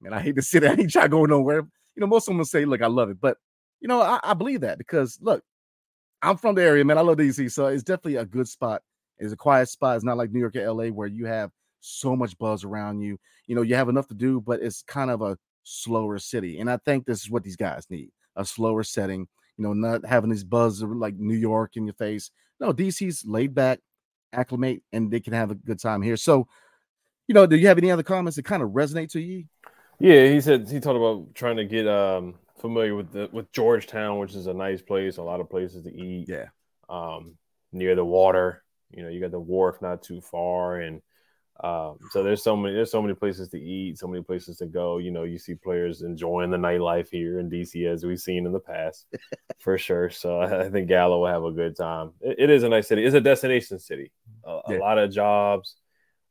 man, 0.00 0.12
I 0.12 0.20
hate 0.20 0.36
the 0.36 0.42
city. 0.42 0.66
I 0.66 0.72
ain't 0.72 0.90
trying 0.90 1.06
to 1.06 1.08
go 1.10 1.24
nowhere." 1.26 1.60
You 1.94 2.00
know, 2.00 2.06
most 2.06 2.24
of 2.24 2.32
them 2.32 2.38
will 2.38 2.44
say, 2.44 2.64
"Look, 2.64 2.82
I 2.82 2.86
love 2.88 3.10
it," 3.10 3.20
but 3.20 3.38
you 3.80 3.88
know, 3.88 4.00
I, 4.00 4.20
I 4.22 4.34
believe 4.34 4.60
that 4.62 4.78
because 4.78 5.18
look, 5.20 5.42
I'm 6.22 6.36
from 6.36 6.54
the 6.54 6.62
area, 6.62 6.84
man. 6.84 6.98
I 6.98 7.02
love 7.02 7.16
DC, 7.18 7.50
so 7.52 7.66
it's 7.66 7.82
definitely 7.82 8.16
a 8.16 8.24
good 8.24 8.48
spot 8.48 8.82
It's 9.18 9.32
a 9.32 9.36
quiet 9.36 9.68
spot. 9.68 9.96
It's 9.96 10.04
not 10.04 10.16
like 10.16 10.32
New 10.32 10.40
York 10.40 10.56
or 10.56 10.72
LA 10.72 10.86
where 10.88 11.08
you 11.08 11.26
have 11.26 11.50
so 11.80 12.16
much 12.16 12.38
buzz 12.38 12.64
around 12.64 13.00
you. 13.00 13.18
You 13.46 13.56
know, 13.56 13.62
you 13.62 13.74
have 13.74 13.88
enough 13.88 14.08
to 14.08 14.14
do, 14.14 14.40
but 14.40 14.62
it's 14.62 14.82
kind 14.82 15.10
of 15.10 15.22
a 15.22 15.36
slower 15.64 16.18
city. 16.18 16.60
And 16.60 16.70
I 16.70 16.78
think 16.78 17.06
this 17.06 17.22
is 17.22 17.30
what 17.30 17.42
these 17.42 17.56
guys 17.56 17.86
need 17.90 18.10
a 18.36 18.44
slower 18.44 18.82
setting, 18.82 19.28
you 19.56 19.64
know, 19.64 19.72
not 19.72 20.04
having 20.06 20.30
this 20.30 20.44
buzz 20.44 20.82
like 20.82 21.14
New 21.14 21.36
York 21.36 21.76
in 21.76 21.86
your 21.86 21.94
face. 21.94 22.30
No, 22.60 22.72
DC's 22.72 23.24
laid 23.26 23.54
back, 23.54 23.80
acclimate, 24.32 24.82
and 24.92 25.10
they 25.10 25.20
can 25.20 25.32
have 25.32 25.50
a 25.50 25.54
good 25.54 25.80
time 25.80 26.02
here. 26.02 26.16
So, 26.16 26.46
you 27.26 27.34
know, 27.34 27.46
do 27.46 27.56
you 27.56 27.68
have 27.68 27.78
any 27.78 27.90
other 27.90 28.02
comments 28.02 28.36
that 28.36 28.44
kind 28.44 28.62
of 28.62 28.70
resonate 28.70 29.10
to 29.12 29.20
you? 29.20 29.44
Yeah, 29.98 30.28
he 30.28 30.40
said 30.40 30.68
he 30.68 30.80
talked 30.80 30.96
about 30.96 31.34
trying 31.34 31.56
to 31.56 31.64
get 31.64 31.86
um 31.86 32.34
familiar 32.58 32.94
with 32.94 33.12
the 33.12 33.28
with 33.32 33.52
Georgetown, 33.52 34.18
which 34.18 34.34
is 34.34 34.46
a 34.46 34.54
nice 34.54 34.82
place, 34.82 35.16
a 35.16 35.22
lot 35.22 35.40
of 35.40 35.50
places 35.50 35.84
to 35.84 35.94
eat. 35.94 36.28
Yeah. 36.28 36.46
Um, 36.88 37.36
near 37.72 37.94
the 37.94 38.04
water. 38.04 38.62
You 38.90 39.02
know, 39.02 39.08
you 39.08 39.20
got 39.20 39.30
the 39.30 39.40
wharf 39.40 39.80
not 39.80 40.02
too 40.02 40.20
far, 40.20 40.76
and 40.76 41.02
um, 41.62 41.98
so 42.10 42.24
there's 42.24 42.42
so 42.42 42.56
many 42.56 42.74
there's 42.74 42.90
so 42.90 43.00
many 43.00 43.14
places 43.14 43.48
to 43.50 43.60
eat, 43.60 43.96
so 43.96 44.08
many 44.08 44.22
places 44.22 44.56
to 44.58 44.66
go. 44.66 44.98
You 44.98 45.12
know, 45.12 45.22
you 45.22 45.38
see 45.38 45.54
players 45.54 46.02
enjoying 46.02 46.50
the 46.50 46.56
nightlife 46.56 47.08
here 47.08 47.38
in 47.38 47.48
DC 47.48 47.86
as 47.86 48.04
we've 48.04 48.18
seen 48.18 48.46
in 48.46 48.52
the 48.52 48.58
past, 48.58 49.06
for 49.58 49.78
sure. 49.78 50.10
So 50.10 50.40
I, 50.40 50.68
think 50.70 50.88
Gallo 50.88 51.20
will 51.20 51.28
have 51.28 51.44
a 51.44 51.52
good 51.52 51.76
time. 51.76 52.12
it, 52.20 52.36
it 52.38 52.50
is 52.50 52.64
a 52.64 52.68
nice 52.68 52.88
city. 52.88 53.04
It's 53.04 53.14
a 53.14 53.20
destination 53.20 53.78
city. 53.78 54.10
A, 54.44 54.60
yeah. 54.68 54.76
a 54.76 54.78
lot 54.78 54.98
of 54.98 55.12
jobs. 55.12 55.76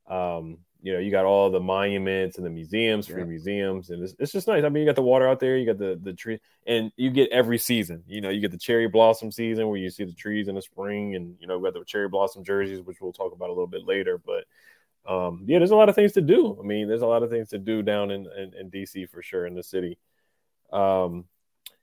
Um, 0.10 0.58
you 0.82 0.92
know, 0.92 1.00
you 1.00 1.12
got 1.12 1.26
all 1.26 1.50
the 1.50 1.60
monuments 1.60 2.38
and 2.38 2.46
the 2.46 2.50
museums, 2.50 3.08
free 3.08 3.22
yeah. 3.22 3.28
museums, 3.28 3.90
and 3.92 4.04
it's, 4.04 4.16
it's 4.20 4.32
just 4.34 4.48
nice. 4.48 4.66
I 4.66 4.70
mean, 4.70 4.82
you 4.82 4.90
got 4.90 4.96
the 4.96 5.02
water 5.02 5.30
out 5.30 5.40
there, 5.40 5.56
you 5.56 5.66
got 5.66 5.78
the 5.78 5.98
the 6.04 6.12
tree, 6.12 6.40
and 6.68 6.92
you 6.98 7.10
get 7.10 7.32
every 7.32 7.58
season. 7.58 8.04
You 8.06 8.20
know, 8.20 8.30
you 8.30 8.42
get 8.42 8.52
the 8.52 8.58
cherry 8.58 8.90
blossom 8.90 9.32
season 9.32 9.70
where 9.70 9.78
you 9.78 9.90
see 9.90 10.04
the 10.04 10.14
trees 10.14 10.50
in 10.50 10.56
the 10.56 10.62
spring, 10.62 11.16
and 11.16 11.36
you 11.40 11.48
know, 11.48 11.58
we 11.58 11.70
got 11.70 11.80
the 11.80 11.86
cherry 11.86 12.10
blossom 12.10 12.44
jerseys, 12.44 12.82
which 12.82 13.00
we'll 13.00 13.14
talk 13.14 13.32
about 13.32 13.48
a 13.48 13.54
little 13.54 13.68
bit 13.68 13.86
later. 13.86 14.18
But 14.18 14.44
um, 15.08 15.46
yeah, 15.48 15.58
there's 15.58 15.72
a 15.72 15.76
lot 15.76 15.90
of 15.90 15.96
things 15.96 16.14
to 16.14 16.22
do. 16.22 16.58
I 16.60 16.66
mean, 16.66 16.88
there's 16.88 17.02
a 17.02 17.08
lot 17.08 17.24
of 17.24 17.30
things 17.30 17.50
to 17.50 17.58
do 17.58 17.82
down 17.82 18.12
in 18.12 18.28
in, 18.38 18.54
in 18.54 18.72
DC 18.72 19.10
for 19.10 19.22
sure 19.22 19.46
in 19.48 19.56
the 19.56 19.64
city. 19.64 19.98
Um, 20.72 21.26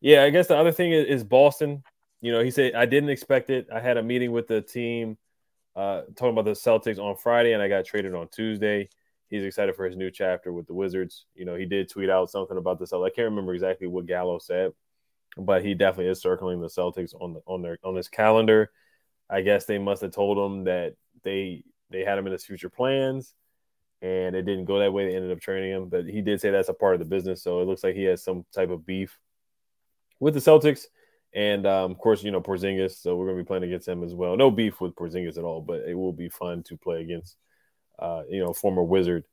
yeah, 0.00 0.22
I 0.22 0.31
guess 0.31 0.46
the 0.46 0.57
other 0.57 0.72
thing 0.72 0.92
is, 0.92 1.07
is 1.07 1.24
Boston. 1.24 1.83
You 2.20 2.33
know, 2.33 2.42
he 2.42 2.50
said 2.50 2.74
I 2.74 2.87
didn't 2.87 3.11
expect 3.11 3.50
it. 3.50 3.68
I 3.72 3.81
had 3.81 3.96
a 3.96 4.02
meeting 4.02 4.33
with 4.33 4.46
the 4.46 4.61
team 4.61 5.18
uh, 5.74 6.02
talking 6.16 6.31
about 6.31 6.44
the 6.44 6.52
Celtics 6.52 6.98
on 6.98 7.16
Friday, 7.16 7.52
and 7.52 7.62
I 7.62 7.68
got 7.68 7.85
traded 7.85 8.14
on 8.14 8.28
Tuesday. 8.28 8.88
He's 9.28 9.44
excited 9.44 9.76
for 9.76 9.85
his 9.85 9.96
new 9.96 10.11
chapter 10.11 10.52
with 10.52 10.66
the 10.66 10.74
Wizards. 10.74 11.26
You 11.35 11.44
know, 11.44 11.54
he 11.54 11.66
did 11.66 11.90
tweet 11.90 12.09
out 12.09 12.31
something 12.31 12.57
about 12.57 12.78
the 12.78 12.87
Celtics. 12.87 13.07
I 13.07 13.14
can't 13.14 13.31
remember 13.31 13.52
exactly 13.52 13.87
what 13.87 14.07
Gallo 14.07 14.38
said, 14.38 14.72
but 15.37 15.64
he 15.64 15.74
definitely 15.74 16.11
is 16.11 16.20
circling 16.20 16.61
the 16.61 16.68
Celtics 16.68 17.14
on 17.20 17.35
the, 17.35 17.40
on 17.46 17.62
their 17.62 17.78
on 17.83 17.96
his 17.96 18.09
calendar. 18.09 18.70
I 19.28 19.42
guess 19.42 19.66
they 19.66 19.78
must 19.78 20.02
have 20.02 20.12
told 20.12 20.38
him 20.38 20.64
that 20.64 20.94
they 21.22 21.64
they 21.90 22.05
had 22.05 22.18
him 22.18 22.27
in 22.27 22.33
his 22.33 22.44
future 22.44 22.68
plans, 22.68 23.35
and 24.03 24.37
it 24.37 24.42
didn't 24.42 24.66
go 24.66 24.79
that 24.79 24.92
way. 24.92 25.09
They 25.09 25.16
ended 25.16 25.33
up 25.33 25.40
trading 25.40 25.70
him, 25.70 25.88
but 25.88 26.07
he 26.07 26.20
did 26.20 26.40
say 26.40 26.51
that's 26.51 26.68
a 26.68 26.74
part 26.74 26.94
of 26.94 27.01
the 27.01 27.07
business. 27.07 27.42
So 27.42 27.61
it 27.61 27.64
looks 27.64 27.83
like 27.83 27.94
he 27.94 28.05
has 28.05 28.22
some 28.22 28.44
type 28.53 28.70
of 28.70 28.87
beef 28.87 29.18
with 30.20 30.35
the 30.35 30.40
Celtics. 30.40 30.87
And 31.35 31.66
um, 31.66 31.90
of 31.90 31.98
course, 31.98 32.22
you 32.22 32.31
know 32.31 32.40
Porzingis, 32.40 33.03
so 33.03 33.14
we're 33.16 33.27
going 33.27 33.37
to 33.37 33.44
be 33.44 33.46
playing 33.46 33.64
against 33.64 33.87
him 33.87 34.03
as 34.03 34.14
well. 34.14 34.37
No 34.37 34.51
beef 34.51 34.81
with 34.81 34.94
Porzingis 34.94 35.37
at 35.37 35.44
all, 35.44 35.61
but 35.61 35.83
it 35.87 35.94
will 35.94 36.12
be 36.12 36.31
fun 36.31 36.62
to 36.64 36.77
play 36.77 37.03
against, 37.03 37.37
uh, 37.98 38.22
you 38.31 38.42
know, 38.42 38.55
former 38.55 38.83
Wizard. 38.83 39.24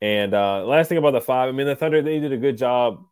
And 0.00 0.34
uh, 0.34 0.64
last 0.64 0.88
thing 0.88 0.98
about 0.98 1.12
the 1.12 1.20
five, 1.20 1.48
I 1.48 1.52
mean, 1.52 1.66
the 1.66 1.76
Thunder 1.76 2.00
they 2.00 2.20
did 2.20 2.32
a 2.32 2.38
good 2.38 2.56
job 2.56 3.04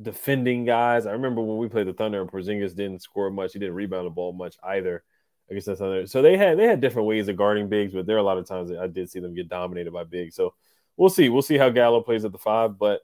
defending 0.00 0.64
guys. 0.64 1.06
I 1.06 1.12
remember 1.12 1.42
when 1.42 1.58
we 1.58 1.68
played 1.68 1.88
the 1.88 1.92
Thunder 1.92 2.20
and 2.20 2.30
Porzingis 2.30 2.74
didn't 2.74 3.02
score 3.02 3.30
much. 3.30 3.52
He 3.52 3.58
didn't 3.58 3.74
rebound 3.74 4.06
the 4.06 4.10
ball 4.10 4.32
much 4.32 4.56
either 4.62 5.02
against 5.50 5.66
the 5.66 5.76
Thunder. 5.76 6.06
So 6.06 6.22
they 6.22 6.36
had 6.36 6.58
they 6.58 6.66
had 6.66 6.80
different 6.80 7.08
ways 7.08 7.28
of 7.28 7.36
guarding 7.36 7.68
bigs, 7.68 7.92
but 7.92 8.06
there 8.06 8.16
are 8.16 8.20
a 8.20 8.24
lot 8.24 8.38
of 8.38 8.46
times 8.46 8.70
I 8.72 8.86
did 8.86 9.10
see 9.10 9.20
them 9.20 9.34
get 9.34 9.48
dominated 9.48 9.92
by 9.92 10.04
bigs. 10.04 10.34
So 10.34 10.54
we'll 10.96 11.10
see. 11.10 11.28
We'll 11.28 11.42
see 11.42 11.58
how 11.58 11.70
Gallo 11.70 12.00
plays 12.00 12.24
at 12.24 12.32
the 12.32 12.38
five, 12.38 12.78
but 12.78 13.00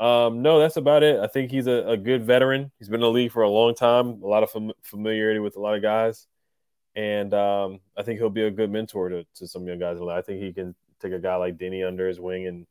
um, 0.00 0.40
no, 0.40 0.58
that's 0.58 0.76
about 0.76 1.02
it. 1.02 1.20
I 1.20 1.26
think 1.26 1.50
he's 1.50 1.66
a, 1.66 1.90
a, 1.90 1.96
good 1.96 2.24
veteran. 2.24 2.72
He's 2.78 2.88
been 2.88 2.96
in 2.96 3.02
the 3.02 3.10
league 3.10 3.32
for 3.32 3.42
a 3.42 3.50
long 3.50 3.74
time, 3.74 4.22
a 4.22 4.26
lot 4.26 4.42
of 4.42 4.50
fam- 4.50 4.72
familiarity 4.80 5.40
with 5.40 5.56
a 5.56 5.60
lot 5.60 5.74
of 5.74 5.82
guys. 5.82 6.26
And 6.94 7.34
um, 7.34 7.80
I 7.98 8.02
think 8.02 8.18
he'll 8.18 8.30
be 8.30 8.44
a 8.44 8.50
good 8.50 8.70
mentor 8.70 9.10
to, 9.10 9.26
to 9.34 9.46
some 9.46 9.66
young 9.66 9.78
guys. 9.78 9.98
I 10.00 10.22
think 10.22 10.42
he 10.42 10.54
can 10.54 10.74
take 11.00 11.12
a 11.12 11.18
guy 11.18 11.36
like 11.36 11.58
Deni 11.58 11.86
under 11.86 12.08
his 12.08 12.18
wing 12.18 12.46
and, 12.46 12.66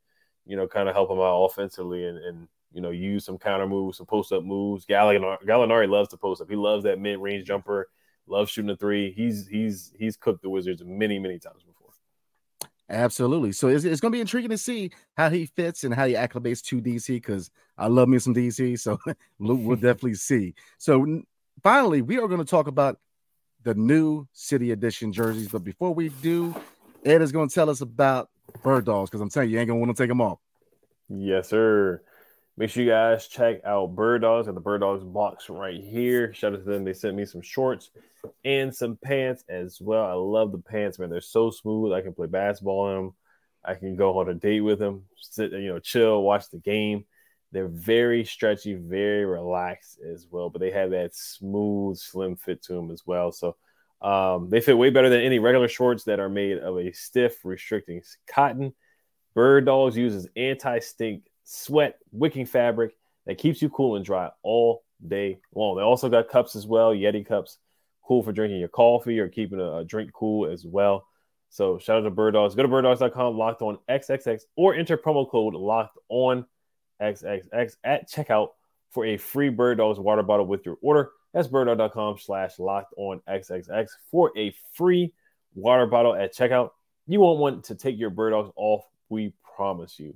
you 0.48 0.58
know, 0.58 0.68
kind 0.68 0.90
of 0.90 0.96
help 0.96 1.12
him 1.12 1.20
out 1.20 1.46
offensively 1.46 2.06
and, 2.06 2.18
and 2.18 2.48
you 2.74 2.82
know, 2.82 2.90
use 2.90 3.26
some 3.26 3.38
counter 3.38 3.68
moves, 3.68 3.98
some 3.98 4.08
post 4.08 4.32
up 4.32 4.44
moves. 4.44 4.88
Gallinari, 4.88 5.44
Gallinari 5.44 5.88
loves 5.88 6.10
to 6.10 6.18
post 6.18 6.42
up. 6.42 6.50
He 6.50 6.56
loves 6.56 6.84
that 6.84 7.00
mid 7.00 7.20
range 7.20 7.46
jumper, 7.46 7.90
loves 8.30 8.52
shooting 8.52 8.70
a 8.70 8.76
three. 8.76 9.12
He's 9.12 9.48
he's 9.48 9.94
he's 9.98 10.18
cooked 10.18 10.42
the 10.42 10.50
Wizards 10.50 10.84
many, 10.86 11.20
many 11.20 11.40
times 11.40 11.64
before. 11.64 11.80
Absolutely. 12.90 13.52
So 13.52 13.68
it's, 13.68 13.86
it's 13.86 14.02
going 14.02 14.12
to 14.12 14.16
be 14.16 14.22
intriguing 14.22 14.50
to 14.50 14.58
see 14.58 14.92
how 15.16 15.30
he 15.30 15.46
fits 15.46 15.84
and 15.84 15.94
how 15.94 16.08
he 16.08 16.16
acclimates 16.16 16.64
to 16.66 16.82
DC 16.82 17.08
because 17.08 17.52
I 17.78 17.88
love 17.88 18.10
me 18.10 18.18
some 18.18 18.34
DC. 18.34 18.80
So 18.80 19.00
we'll 19.40 19.76
definitely 19.76 20.16
see. 20.16 20.56
So 20.80 21.22
finally, 21.62 22.02
we 22.02 22.18
are 22.18 22.28
going 22.28 22.40
to 22.40 22.46
talk 22.46 22.68
about 22.68 23.00
the 23.64 23.76
new 23.76 24.28
City 24.34 24.72
Edition 24.72 25.14
jerseys. 25.14 25.50
But 25.50 25.64
before 25.64 25.94
we 25.94 26.10
do, 26.10 26.56
Ed 27.06 27.22
is 27.22 27.32
going 27.32 27.48
to 27.48 27.54
tell 27.54 27.70
us 27.70 27.82
about 27.82 28.30
bird 28.64 28.86
dogs 28.86 29.10
because 29.10 29.22
I'm 29.22 29.30
telling 29.30 29.50
you, 29.50 29.56
you 29.56 29.60
ain't 29.60 29.68
going 29.68 29.80
to 29.80 29.86
want 29.86 29.96
to 29.96 30.04
take 30.04 30.10
them 30.10 30.22
off. 30.22 30.40
Yes, 31.10 31.50
sir. 31.50 32.02
Make 32.60 32.70
sure 32.72 32.84
you 32.84 32.90
guys 32.90 33.26
check 33.30 33.62
out 33.64 33.96
Bird 33.96 34.24
Dogs 34.24 34.50
at 34.50 34.54
the 34.54 34.60
Bird 34.60 34.82
Dogs 34.82 35.02
box 35.02 35.50
right 35.50 35.82
here. 35.82 36.34
Shout 36.34 36.52
out 36.52 36.58
to 36.58 36.70
them. 36.70 36.84
They 36.84 36.92
sent 36.92 37.16
me 37.16 37.24
some 37.24 37.42
shorts 37.42 37.90
and 38.44 38.76
some 38.76 38.98
pants 39.02 39.46
as 39.48 39.80
well. 39.80 40.04
I 40.04 40.12
love 40.12 40.52
the 40.52 40.58
pants, 40.58 41.00
man. 41.00 41.10
They're 41.10 41.22
so 41.22 41.52
smooth. 41.52 41.94
I 41.94 42.02
can 42.02 42.14
play 42.14 42.28
basketball 42.28 42.90
in 42.90 42.96
them. 42.98 43.14
I 43.64 43.76
can 43.76 43.96
go 43.96 44.20
on 44.20 44.28
a 44.28 44.34
date 44.34 44.60
with 44.60 44.78
them, 44.78 45.06
sit, 45.16 45.54
you 45.54 45.70
know, 45.70 45.80
chill, 45.80 46.22
watch 46.22 46.50
the 46.50 46.58
game. 46.58 47.06
They're 47.54 47.70
very 47.70 48.26
stretchy, 48.26 48.74
very 48.74 49.24
relaxed 49.24 50.00
as 50.02 50.28
well, 50.30 50.50
but 50.50 50.60
they 50.60 50.72
have 50.72 50.92
that 50.92 51.16
smooth, 51.16 51.96
slim 51.98 52.36
fit 52.36 52.62
to 52.64 52.74
them 52.74 52.92
as 52.92 53.04
well. 53.08 53.32
So 53.32 53.56
um, 54.02 54.50
they 54.50 54.60
fit 54.60 54.78
way 54.78 54.90
better 54.90 55.10
than 55.10 55.22
any 55.22 55.40
regular 55.40 55.70
shorts 55.70 56.04
that 56.06 56.20
are 56.20 56.28
made 56.28 56.58
of 56.58 56.78
a 56.78 56.92
stiff, 56.92 57.46
restricting 57.46 58.02
cotton. 58.28 58.74
Bird 59.34 59.66
Dogs 59.66 59.96
uses 59.96 60.28
anti-stink 60.36 61.24
sweat 61.52 61.98
wicking 62.12 62.46
fabric 62.46 62.96
that 63.26 63.40
keeps 63.40 63.60
you 63.62 63.70
cool 63.70 63.96
and 63.96 64.06
dry 64.06 64.30
all 64.44 64.84
day 65.08 65.40
long. 65.56 65.78
They 65.78 65.84
also 65.84 66.08
got 66.08 66.30
cups 66.30 66.56
as 66.56 66.68
well, 66.68 66.92
Yeti 66.92 67.26
cups, 67.26 67.58
cool 68.04 68.22
for 68.22 68.32
drinking 68.32 68.60
your 68.60 68.70
coffee 68.70 69.20
or 69.20 69.28
keeping 69.28 69.60
a, 69.60 69.78
a 69.78 69.86
drink 69.86 70.12
cool 70.14 70.48
as 70.48 70.64
well. 70.64 71.08
So 71.50 71.80
shout 71.80 71.98
out 71.98 72.02
to 72.02 72.12
Bird 72.12 72.36
Dogs. 72.36 72.54
Go 72.54 72.62
to 72.62 72.70
birddogs.com, 72.70 73.36
locked 73.36 73.64
on 73.64 73.80
XXX, 73.90 74.42
or 74.56 74.76
enter 74.76 74.96
promo 74.96 75.28
code 75.28 75.56
locked 75.56 75.98
on 76.10 76.46
XXX 77.02 77.74
at 77.84 78.08
checkout 78.08 78.50
for 78.92 79.06
a 79.06 79.18
free 79.18 79.50
Bird 79.50 79.80
Dogs 79.80 80.00
water 80.00 80.22
bottle 80.22 80.46
with 80.46 80.66
your 80.68 80.78
order. 80.84 81.12
That's 81.34 81.48
birddog.com 81.48 82.20
slash 82.20 82.60
locked 82.60 82.94
on 82.96 83.22
XXX 83.28 83.88
for 84.12 84.32
a 84.38 84.54
free 84.74 85.16
water 85.56 85.88
bottle 85.88 86.14
at 86.14 86.36
checkout. 86.36 86.70
You 87.08 87.22
won't 87.22 87.40
want 87.40 87.64
to 87.66 87.76
take 87.76 87.98
your 87.98 88.12
Bird 88.12 88.32
Dogs 88.32 88.52
off, 88.56 88.86
we 89.10 89.34
promise 89.56 90.00
you. 90.00 90.16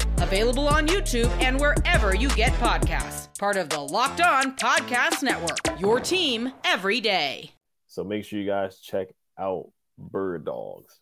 available 0.21 0.67
on 0.67 0.87
YouTube 0.87 1.29
and 1.41 1.59
wherever 1.59 2.15
you 2.15 2.29
get 2.29 2.53
podcasts 2.53 3.27
part 3.41 3.57
of 3.57 3.69
the 3.69 3.79
Locked 3.79 4.21
On 4.21 4.55
Podcast 4.55 5.23
Network. 5.23 5.79
Your 5.79 5.99
team 5.99 6.53
every 6.63 7.01
day. 7.01 7.49
So 7.87 8.03
make 8.03 8.23
sure 8.23 8.37
you 8.37 8.45
guys 8.45 8.79
check 8.79 9.07
out 9.39 9.71
Bird 9.97 10.45
Dogs. 10.45 10.99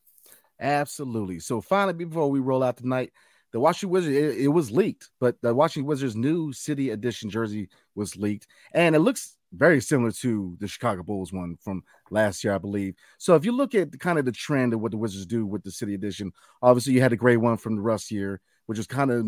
Absolutely. 0.58 1.42
So 1.42 1.60
finally, 1.60 2.06
before 2.06 2.32
we 2.32 2.40
roll 2.40 2.64
out 2.64 2.78
tonight, 2.78 3.12
the 3.52 3.60
Washington 3.60 3.90
Wizards, 3.90 4.16
it, 4.16 4.46
it, 4.46 4.48
was 4.48 4.72
leaked, 4.72 5.10
but 5.20 5.36
the 5.42 5.54
Washington 5.54 5.86
Wizards 5.86 6.16
new 6.16 6.54
city 6.54 6.92
edition 6.92 7.30
jersey 7.30 7.68
was 7.94 8.16
leaked, 8.16 8.48
and 8.74 8.96
it 8.96 9.00
looks 9.00 9.36
very 9.52 9.82
similar 9.82 10.12
to 10.12 10.56
the 10.62 10.68
Chicago 10.68 11.04
Bulls 11.04 11.34
one 11.34 11.58
from 11.62 11.84
last 12.10 12.42
year, 12.42 12.56
I 12.56 12.58
believe. 12.58 12.96
So 13.18 13.36
if 13.36 13.44
you 13.44 13.52
look 13.52 13.76
at 13.76 13.92
the, 13.92 13.98
kind 13.98 14.18
of 14.18 14.24
the 14.24 14.32
trend 14.32 14.74
of 14.74 14.80
what 14.80 14.92
the 14.92 14.98
Wizards 14.98 15.26
do 15.26 15.46
with 15.46 15.64
the 15.64 15.72
city 15.72 15.94
edition, 15.94 16.32
obviously 16.62 16.94
you 16.94 17.02
had 17.02 17.12
a 17.12 17.18
great 17.18 17.38
one 17.38 17.58
from 17.58 17.76
the 17.76 17.82
Russ 17.82 18.12
year, 18.12 18.40
which 18.70 18.78
is 18.78 18.86
kind 18.86 19.10
of 19.10 19.26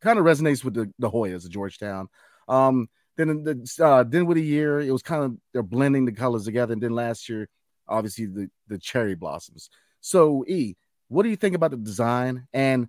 kind 0.00 0.18
of 0.18 0.24
resonates 0.24 0.64
with 0.64 0.74
the, 0.74 0.92
the 0.98 1.08
Hoyas 1.08 1.44
of 1.44 1.52
Georgetown. 1.52 2.08
Um, 2.48 2.88
then 3.16 3.44
the 3.44 3.84
uh, 3.84 4.02
Dinwiddie 4.02 4.42
year, 4.42 4.80
it 4.80 4.90
was 4.90 5.00
kind 5.00 5.22
of 5.22 5.36
they're 5.52 5.62
blending 5.62 6.06
the 6.06 6.12
colors 6.12 6.44
together. 6.44 6.72
And 6.72 6.82
then 6.82 6.90
last 6.90 7.28
year, 7.28 7.48
obviously 7.86 8.26
the 8.26 8.50
the 8.66 8.78
cherry 8.78 9.14
blossoms. 9.14 9.70
So 10.00 10.44
E, 10.48 10.74
what 11.06 11.22
do 11.22 11.28
you 11.28 11.36
think 11.36 11.54
about 11.54 11.70
the 11.70 11.76
design 11.76 12.48
and 12.52 12.88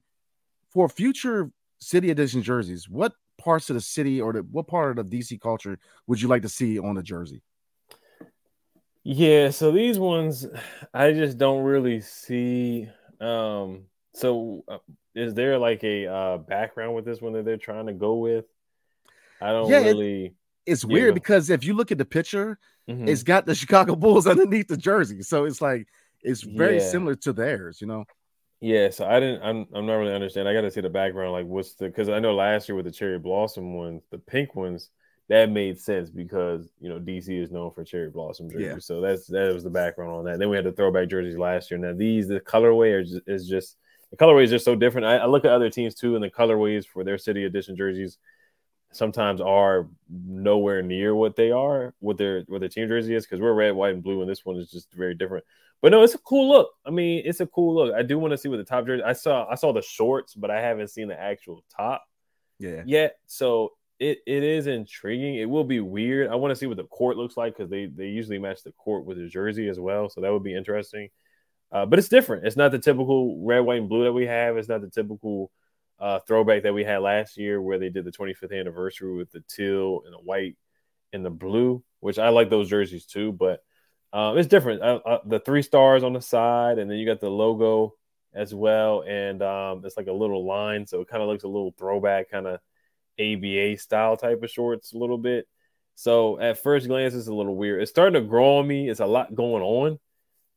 for 0.72 0.90
future 0.90 1.52
city 1.78 2.10
edition 2.10 2.42
jerseys? 2.42 2.90
What 2.90 3.14
parts 3.38 3.70
of 3.70 3.76
the 3.76 3.82
city 3.82 4.20
or 4.20 4.34
the, 4.34 4.40
what 4.40 4.66
part 4.66 4.98
of 4.98 5.08
the 5.08 5.20
DC 5.20 5.40
culture 5.40 5.78
would 6.08 6.20
you 6.20 6.30
like 6.30 6.42
to 6.42 6.50
see 6.50 6.80
on 6.80 6.96
the 6.96 7.04
jersey? 7.04 7.44
Yeah, 9.04 9.52
so 9.52 9.72
these 9.72 10.00
ones 10.00 10.48
I 10.96 11.12
just 11.12 11.38
don't 11.38 11.62
really 11.62 12.02
see. 12.02 12.90
Um, 13.20 13.84
so 14.16 14.64
uh, 14.68 14.80
is 15.15 15.34
there 15.34 15.58
like 15.58 15.84
a 15.84 16.08
uh, 16.08 16.38
background 16.38 16.95
with 16.95 17.06
this 17.06 17.21
one 17.21 17.34
that 17.34 17.45
they're 17.45 17.58
trying 17.58 17.88
to 17.88 17.93
go 17.93 18.15
with? 18.15 18.45
I 19.41 19.52
don't 19.52 19.69
Yeah, 19.69 19.80
it- 19.80 19.86
really. 19.88 20.34
It's 20.67 20.86
weird 20.86 21.10
go- 21.10 21.13
because 21.15 21.50
if 21.50 21.63
you 21.63 21.74
look 21.74 21.91
at 21.91 21.97
the 21.97 22.06
picture, 22.06 22.60
Mhm. 22.88 23.08
it's 23.10 23.24
got 23.24 23.45
the 23.47 23.56
Chicago 23.62 23.95
Bulls 23.95 24.28
underneath 24.28 24.67
the 24.67 24.78
jersey. 24.78 25.21
So 25.24 25.45
it's 25.45 25.60
like 25.62 25.88
it's 26.21 26.41
very 26.43 26.76
Yeah. 26.78 26.84
similar 26.91 27.15
to 27.15 27.34
theirs, 27.34 27.82
you 27.82 27.88
know. 27.88 28.06
Yeah, 28.60 28.91
so 28.91 29.06
I 29.08 29.19
didn't. 29.19 29.41
I'm. 29.41 29.65
I'm 29.74 29.88
not 29.88 29.95
really 29.95 30.13
understand. 30.13 30.47
I 30.47 30.54
got 30.54 30.62
to 30.62 30.69
see 30.69 30.82
the 30.82 30.89
background. 30.89 31.32
Like, 31.32 31.47
what's 31.47 31.74
the? 31.74 31.86
Because 31.88 32.10
I 32.10 32.19
know 32.19 32.36
last 32.36 32.69
year 32.69 32.76
with 32.76 32.86
the 32.86 32.91
cherry 32.91 33.17
blossom 33.17 33.74
ones, 33.76 34.04
the 34.12 34.19
pink 34.19 34.56
ones, 34.56 34.91
that 35.30 35.50
made 35.50 35.80
sense 35.80 36.12
because 36.12 36.69
you 36.80 36.88
know 36.88 37.00
DC 37.00 37.41
is 37.41 37.50
known 37.52 37.71
for 37.71 37.84
cherry 37.84 38.12
blossom 38.12 38.52
jerseys. 38.52 38.67
Yeah. 38.67 38.78
So 38.78 39.02
that's 39.02 39.26
that 39.28 39.52
was 39.52 39.63
the 39.63 39.71
background 39.71 40.12
on 40.12 40.26
that. 40.26 40.38
Then 40.38 40.50
we 40.52 40.58
had 40.58 40.65
the 40.65 40.71
throwback 40.74 41.10
jerseys 41.10 41.39
last 41.39 41.71
year. 41.71 41.80
Now 41.80 41.93
these, 41.93 42.28
the 42.28 42.39
colorway 42.39 42.91
are 42.93 43.04
just, 43.04 43.21
is 43.26 43.47
just 43.47 43.78
the 44.12 44.17
colorway 44.17 44.43
is 44.43 44.50
just 44.50 44.65
so 44.65 44.76
different. 44.76 45.08
I, 45.08 45.17
I 45.17 45.26
look 45.26 45.45
at 45.45 45.52
other 45.52 45.69
teams 45.69 45.95
too, 45.95 46.15
and 46.15 46.24
the 46.24 46.30
colorways 46.30 46.86
for 46.86 47.04
their 47.04 47.17
city 47.17 47.45
edition 47.45 47.76
jerseys 47.76 48.17
sometimes 48.91 49.39
are 49.39 49.88
nowhere 50.10 50.82
near 50.82 51.15
what 51.15 51.36
they 51.36 51.52
are, 51.52 51.93
what 52.00 52.17
their 52.17 52.43
what 52.47 52.60
their 52.60 52.69
team 52.69 52.88
jersey 52.88 53.15
is, 53.15 53.26
because 53.26 53.39
we're 53.39 53.54
red, 53.54 53.71
white, 53.74 53.93
and 53.93 54.04
blue, 54.04 54.21
and 54.21 54.30
this 54.30 54.45
one 54.45 54.58
is 54.58 54.69
just 54.69 54.93
very 54.93 55.15
different. 55.15 55.45
But 55.82 55.91
no, 55.91 56.04
it's 56.04 56.13
a 56.13 56.19
cool 56.19 56.50
look. 56.50 56.71
I 56.86 56.91
mean, 56.91 57.24
it's 57.26 57.39
a 57.39 57.47
cool 57.47 57.74
look. 57.74 57.95
I 57.95 58.04
do 58.04 58.19
want 58.19 58.32
to 58.32 58.38
see 58.38 58.50
what 58.50 58.58
the 58.58 58.63
top 58.63 58.86
jersey. 58.86 59.04
I 59.04 59.13
saw 59.13 59.47
I 59.50 59.56
saw 59.56 59.74
the 59.74 59.82
shorts, 59.82 60.36
but 60.36 60.52
I 60.52 60.62
haven't 60.62 60.89
seen 60.89 61.08
the 61.08 61.19
actual 61.19 61.63
top 61.76 62.04
Yeah. 62.60 62.84
yet. 62.86 63.17
So 63.28 63.71
it, 63.97 64.19
it 64.28 64.43
is 64.43 64.67
intriguing. 64.67 65.36
It 65.36 65.50
will 65.50 65.63
be 65.63 65.80
weird. 65.80 66.30
I 66.30 66.36
want 66.36 66.52
to 66.52 66.56
see 66.56 66.65
what 66.65 66.78
the 66.78 66.84
court 66.86 67.17
looks 67.17 67.38
like 67.38 67.56
because 67.56 67.69
they 67.69 67.86
they 67.86 68.08
usually 68.08 68.39
match 68.39 68.62
the 68.63 68.71
court 68.74 69.06
with 69.06 69.17
the 69.17 69.28
jersey 69.28 69.69
as 69.69 69.80
well. 69.80 70.10
So 70.10 70.21
that 70.21 70.32
would 70.32 70.43
be 70.43 70.56
interesting. 70.56 71.10
Uh, 71.72 71.86
but 71.86 72.00
it's 72.00 72.10
different. 72.10 72.46
It's 72.46 72.58
not 72.58 72.72
the 72.72 72.80
typical 72.80 73.44
red, 73.46 73.60
white, 73.62 73.80
and 73.80 73.90
blue 73.90 74.04
that 74.04 74.14
we 74.14 74.26
have. 74.26 74.58
It's 74.58 74.68
not 74.68 74.82
the 74.82 74.90
typical 74.90 75.52
uh, 76.00 76.20
throwback 76.20 76.64
that 76.64 76.74
we 76.74 76.84
had 76.84 76.98
last 77.00 77.38
year 77.38 77.62
where 77.62 77.80
they 77.80 77.90
did 77.90 78.06
the 78.06 78.12
25th 78.12 78.58
anniversary 78.58 79.16
with 79.16 79.32
the 79.32 79.44
teal 79.48 80.02
and 80.06 80.14
the 80.14 80.18
white 80.18 80.58
and 81.14 81.24
the 81.24 81.30
blue, 81.30 81.84
which 82.00 82.20
I 82.20 82.30
like 82.30 82.50
those 82.50 82.70
jerseys 82.70 83.06
too. 83.06 83.32
But 83.32 83.64
um, 84.12 84.38
it's 84.38 84.48
different. 84.48 84.82
Uh, 84.82 85.00
uh, 85.06 85.20
the 85.26 85.40
three 85.40 85.62
stars 85.62 86.04
on 86.04 86.14
the 86.14 86.22
side, 86.22 86.80
and 86.80 86.90
then 86.90 86.98
you 86.98 87.06
got 87.06 87.22
the 87.22 87.30
logo 87.30 87.94
as 88.34 88.54
well, 88.54 89.04
and 89.08 89.42
um, 89.42 89.84
it's 89.86 89.98
like 89.98 90.08
a 90.08 90.14
little 90.14 90.46
line, 90.46 90.86
so 90.86 91.02
it 91.02 91.08
kind 91.08 91.22
of 91.22 91.30
looks 91.30 91.44
a 91.44 91.48
little 91.48 91.74
throwback, 91.78 92.30
kind 92.30 92.48
of 92.48 92.60
ABA 93.20 93.78
style 93.78 94.18
type 94.18 94.42
of 94.44 94.50
shorts, 94.50 94.94
a 94.94 94.98
little 94.98 95.18
bit. 95.18 95.48
So 95.96 96.40
at 96.40 96.62
first 96.62 96.88
glance, 96.88 97.14
it's 97.14 97.28
a 97.28 97.34
little 97.34 97.56
weird. 97.56 97.82
It's 97.82 97.92
starting 97.92 98.22
to 98.22 98.28
grow 98.28 98.58
on 98.60 98.68
me. 98.68 98.90
It's 98.90 99.02
a 99.02 99.06
lot 99.06 99.36
going 99.36 99.64
on 99.64 100.00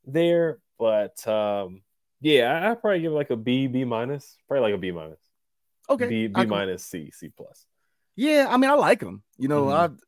there, 0.07 0.59
but 0.79 1.27
um, 1.29 1.83
yeah, 2.21 2.53
I 2.53 2.71
I 2.71 2.75
probably 2.75 3.01
give 3.01 3.13
it 3.13 3.15
like 3.15 3.31
a 3.31 3.37
B, 3.37 3.67
B 3.67 3.85
minus, 3.85 4.37
probably 4.49 4.63
like 4.63 4.75
a 4.75 4.79
B 4.79 4.91
minus, 4.91 5.21
Okay. 5.89 6.09
B, 6.09 6.29
can- 6.29 6.49
minus, 6.49 6.85
C, 6.85 7.11
C 7.13 7.31
plus. 7.37 7.67
Yeah, 8.17 8.47
I 8.49 8.57
mean, 8.57 8.71
I 8.71 8.75
like 8.75 9.01
them. 9.01 9.23
You 9.39 9.49
know, 9.49 9.67
Mhm. 9.67 9.99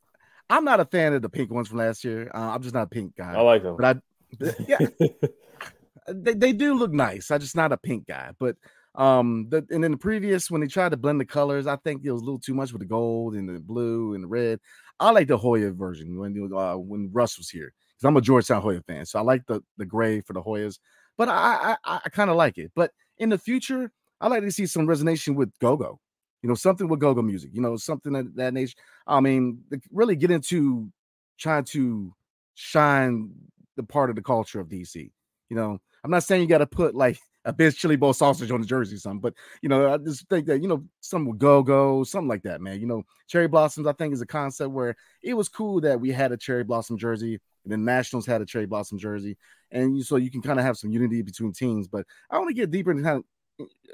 I 0.49 0.55
I'm 0.57 0.65
not 0.65 0.79
a 0.81 0.85
fan 0.85 1.13
of 1.13 1.23
the 1.23 1.29
pink 1.29 1.51
ones 1.51 1.69
from 1.69 1.79
last 1.79 2.05
year. 2.05 2.31
Uh, 2.33 2.55
I'm 2.55 2.63
just 2.63 2.75
not 2.75 2.85
a 2.85 2.87
pink 2.89 3.17
guy. 3.17 3.35
I 3.35 3.41
like 3.41 3.63
them. 3.65 3.77
but 3.77 3.85
I, 3.85 4.01
but 4.39 4.55
yeah, 4.69 4.79
they, 6.09 6.35
they 6.35 6.53
do 6.53 6.75
look 6.75 6.93
nice. 6.93 7.31
I'm 7.31 7.41
just 7.41 7.57
not 7.57 7.73
a 7.73 7.77
pink 7.77 8.07
guy. 8.07 8.31
But 8.39 8.57
um, 8.95 9.49
the, 9.51 9.67
and 9.71 9.85
in 9.85 9.91
the 9.93 9.99
previous 9.99 10.51
when 10.51 10.61
they 10.61 10.69
tried 10.69 10.91
to 10.91 10.97
blend 10.97 11.21
the 11.21 11.25
colors, 11.25 11.67
I 11.67 11.77
think 11.77 12.03
it 12.05 12.13
was 12.13 12.23
a 12.23 12.25
little 12.25 12.39
too 12.41 12.55
much 12.55 12.73
with 12.73 12.81
the 12.81 12.87
gold 12.87 13.35
and 13.35 13.49
the 13.49 13.59
blue 13.61 14.15
and 14.15 14.23
the 14.25 14.29
red. 14.29 14.61
I 15.01 15.11
like 15.11 15.29
the 15.29 15.37
Hoya 15.37 15.73
version 15.73 16.17
when 16.19 16.51
uh, 16.55 16.77
when 16.77 17.11
Russ 17.13 17.37
was 17.39 17.51
here 17.51 17.73
because 17.97 18.09
I'm 18.09 18.17
a 18.17 18.21
Georgetown 18.21 18.63
Hoya 18.63 18.83
fan, 18.83 19.07
so 19.07 19.19
I 19.19 19.23
like 19.23 19.47
the 19.47 19.63
the 19.79 19.87
gray 19.87 20.21
for 20.21 20.33
the 20.33 20.43
Hoyas. 20.43 20.79
But 21.17 21.29
I 21.29 21.77
I, 21.85 22.01
I 22.05 22.09
kind 22.11 22.31
of 22.31 22.37
like 22.37 22.59
it. 22.59 22.73
But 22.75 22.93
in 23.19 23.31
the 23.31 23.39
future, 23.39 23.91
I 24.21 24.29
like 24.29 24.43
to 24.43 24.51
see 24.51 24.67
some 24.67 24.87
resonation 24.87 25.35
with 25.35 25.51
go 25.59 25.77
go. 25.77 26.01
You 26.43 26.49
know, 26.49 26.55
something 26.55 26.89
with 26.89 27.01
go 27.01 27.15
go 27.15 27.23
music. 27.23 27.51
You 27.55 27.63
know, 27.63 27.77
something 27.77 28.13
that 28.13 28.37
that 28.37 28.55
nature. 28.55 28.77
I 29.07 29.21
mean, 29.21 29.63
really 29.91 30.17
get 30.17 30.31
into 30.31 30.91
trying 31.39 31.65
to 31.65 32.15
shine 32.55 33.31
the 33.77 33.83
part 33.83 34.11
of 34.11 34.17
the 34.17 34.23
culture 34.23 34.61
of 34.61 34.69
DC. 34.69 35.11
You 35.49 35.57
know, 35.57 35.79
I'm 36.05 36.11
not 36.11 36.25
saying 36.25 36.43
you 36.43 36.49
got 36.49 36.59
to 36.59 36.67
put 36.67 36.95
like 36.95 37.19
a 37.45 37.53
Ben's 37.53 37.77
chili 37.77 37.97
bowl 37.97 38.13
sausage 38.13 38.51
on 38.51 38.61
the 38.61 38.67
jersey 38.67 38.97
or 38.97 38.99
something, 38.99 39.21
but 39.21 39.35
you 39.63 39.69
know, 39.69 39.93
I 39.95 39.99
just 39.99 40.29
think 40.29 40.47
that 40.47 40.61
you 40.61 40.69
know, 40.69 40.85
some 41.01 41.27
with 41.27 41.39
go 41.39 41.63
go, 41.63 42.03
something 42.05 42.29
like 42.29 42.43
that, 42.43 42.61
man. 42.61 42.81
You 42.81 42.87
know, 42.87 43.05
cherry 43.29 43.49
blossoms, 43.49 43.87
I 43.87 43.93
think, 43.93 44.13
is 44.13 44.21
a 44.21 44.27
concept 44.27 44.73
where 44.73 44.97
it 45.23 45.35
was 45.35 45.49
cool 45.49 45.81
that 45.83 46.01
we 46.01 46.11
had 46.11 46.33
a 46.33 46.37
cherry 46.37 46.65
blossom 46.65 46.99
jersey, 46.99 47.41
and 47.67 47.73
the 47.73 47.77
Nationals 47.77 48.27
had 48.27 48.41
a 48.41 48.47
cherry 48.47 48.67
blossom 48.67 48.97
jersey, 48.97 49.37
and 49.73 49.97
you, 49.97 50.05
so 50.05 50.17
you 50.17 50.31
can 50.31 50.41
kind 50.41 50.59
of 50.59 50.65
have 50.65 50.79
some 50.79 50.91
unity 50.91 51.21
between 51.23 51.53
teams. 51.53 51.89
But 51.89 52.07
I 52.31 52.39
want 52.39 52.49
to 52.49 52.55
get 52.55 52.71
deeper 52.71 52.93
into 52.93 53.03
kind 53.03 53.19
of 53.19 53.25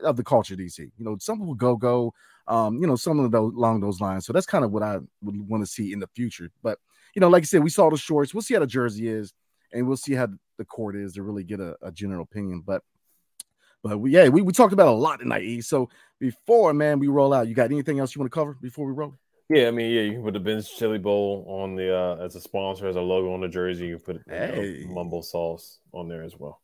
of 0.04 0.16
the 0.16 0.24
culture, 0.24 0.54
DC. 0.54 0.78
You 0.78 1.04
know, 1.04 1.16
some 1.18 1.38
people 1.38 1.54
go 1.54 1.76
go, 1.76 2.12
um, 2.48 2.78
you 2.78 2.87
know, 2.87 2.96
some 2.96 3.18
of 3.18 3.30
those 3.30 3.54
along 3.54 3.80
those 3.80 4.00
lines. 4.00 4.26
So 4.26 4.32
that's 4.32 4.46
kind 4.46 4.64
of 4.64 4.72
what 4.72 4.82
I 4.82 4.98
would 5.22 5.48
want 5.48 5.64
to 5.64 5.70
see 5.70 5.92
in 5.92 6.00
the 6.00 6.08
future. 6.14 6.50
But 6.62 6.78
you 7.14 7.20
know, 7.20 7.28
like 7.28 7.42
I 7.42 7.46
said, 7.46 7.64
we 7.64 7.70
saw 7.70 7.88
the 7.88 7.96
shorts. 7.96 8.35
We'll 8.35 8.42
see 8.42 8.54
how 8.54 8.61
the 8.61 8.66
jersey 8.66 9.08
is, 9.08 9.32
and 9.72 9.88
we'll 9.88 9.96
see 9.96 10.14
how 10.14 10.28
the 10.58 10.64
court 10.64 10.96
is 10.96 11.14
to 11.14 11.22
really 11.22 11.44
get 11.44 11.61
a, 11.61 11.76
a 11.80 11.90
general 11.90 12.22
opinion. 12.22 12.62
But 12.66 12.82
but 13.82 13.98
we, 13.98 14.12
yeah, 14.12 14.28
we, 14.28 14.42
we 14.42 14.52
talked 14.52 14.72
about 14.72 14.88
a 14.88 14.92
lot 14.92 15.20
tonight, 15.20 15.42
E. 15.44 15.61
So 15.62 15.88
before 16.20 16.74
man, 16.74 16.98
we 16.98 17.08
roll 17.08 17.32
out, 17.32 17.48
you 17.48 17.54
got 17.54 17.70
anything 17.70 17.98
else 17.98 18.14
you 18.14 18.20
want 18.20 18.30
to 18.30 18.35
cover 18.35 18.56
before 18.61 18.87
we 18.87 18.92
roll? 18.92 19.16
Yeah, 19.52 19.68
I 19.68 19.70
mean, 19.70 19.90
yeah, 19.90 20.00
you 20.00 20.12
can 20.12 20.22
put 20.22 20.32
the 20.32 20.40
Ben's 20.40 20.70
Chili 20.70 20.96
Bowl 20.96 21.44
on 21.46 21.76
the 21.76 21.94
uh, 21.94 22.24
as 22.24 22.36
a 22.36 22.40
sponsor, 22.40 22.86
as 22.86 22.96
a 22.96 23.02
logo 23.02 23.34
on 23.34 23.42
the 23.42 23.48
jersey. 23.48 23.88
You 23.88 23.98
can 23.98 24.14
put 24.14 24.22
you 24.26 24.86
know, 24.86 24.94
Mumbo 24.94 25.20
Sauce 25.20 25.78
on 25.92 26.08
there 26.08 26.22
as 26.22 26.38
well. 26.38 26.62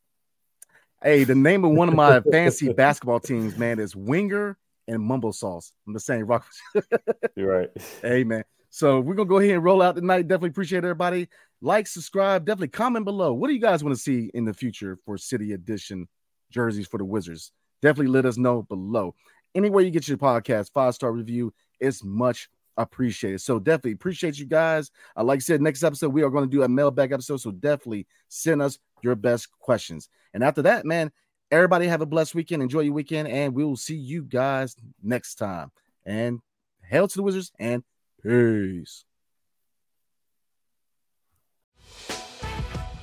Hey, 1.02 1.24
the 1.24 1.34
name 1.34 1.66
of 1.66 1.72
one 1.72 1.88
of 1.88 1.94
my 1.94 2.20
fancy 2.32 2.72
basketball 2.72 3.20
teams, 3.20 3.58
man, 3.58 3.78
is 3.78 3.94
Winger 3.94 4.56
and 4.86 5.02
Mumbo 5.02 5.32
Sauce. 5.32 5.70
I'm 5.86 5.92
the 5.92 6.00
same 6.00 6.24
rock. 6.24 6.46
You're 7.36 7.58
right. 7.58 7.68
Hey, 8.00 8.24
man. 8.24 8.42
So 8.70 9.00
we're 9.00 9.14
gonna 9.14 9.28
go 9.28 9.36
ahead 9.36 9.50
and 9.50 9.64
roll 9.64 9.82
out 9.82 9.96
tonight. 9.96 10.22
Definitely 10.22 10.50
appreciate 10.50 10.78
everybody. 10.78 11.28
Like, 11.60 11.86
subscribe, 11.86 12.46
definitely 12.46 12.68
comment 12.68 13.04
below. 13.04 13.34
What 13.34 13.48
do 13.48 13.54
you 13.54 13.60
guys 13.60 13.84
want 13.84 13.96
to 13.96 14.00
see 14.00 14.30
in 14.32 14.46
the 14.46 14.54
future 14.54 14.98
for 15.04 15.18
City 15.18 15.52
Edition 15.52 16.08
jerseys 16.50 16.86
for 16.86 16.96
the 16.96 17.04
Wizards? 17.04 17.52
Definitely 17.82 18.12
let 18.12 18.24
us 18.24 18.38
know 18.38 18.62
below. 18.62 19.14
Anywhere 19.54 19.84
you 19.84 19.90
get 19.90 20.08
your 20.08 20.16
podcast, 20.16 20.72
five 20.72 20.94
star 20.94 21.12
review 21.12 21.52
is 21.80 22.02
much 22.02 22.48
appreciated. 22.78 23.40
So 23.40 23.58
definitely 23.58 23.92
appreciate 23.92 24.38
you 24.38 24.46
guys. 24.46 24.90
Uh, 25.16 25.24
like 25.24 25.38
I 25.38 25.40
said, 25.40 25.60
next 25.60 25.82
episode 25.82 26.12
we 26.12 26.22
are 26.22 26.30
going 26.30 26.48
to 26.48 26.50
do 26.50 26.62
a 26.62 26.68
mailbag 26.68 27.12
episode. 27.12 27.38
So 27.38 27.50
definitely 27.50 28.06
send 28.28 28.62
us 28.62 28.78
your 29.02 29.16
best 29.16 29.50
questions. 29.58 30.08
And 30.32 30.42
after 30.42 30.62
that, 30.62 30.86
man, 30.86 31.10
everybody 31.50 31.86
have 31.86 32.00
a 32.00 32.06
blessed 32.06 32.34
weekend. 32.34 32.62
Enjoy 32.62 32.80
your 32.80 32.94
weekend, 32.94 33.28
and 33.28 33.54
we 33.54 33.64
will 33.64 33.76
see 33.76 33.96
you 33.96 34.22
guys 34.22 34.76
next 35.02 35.34
time. 35.34 35.70
And 36.06 36.40
hail 36.82 37.08
to 37.08 37.16
the 37.16 37.22
Wizards 37.22 37.52
and 37.58 37.82
peace. 38.22 39.04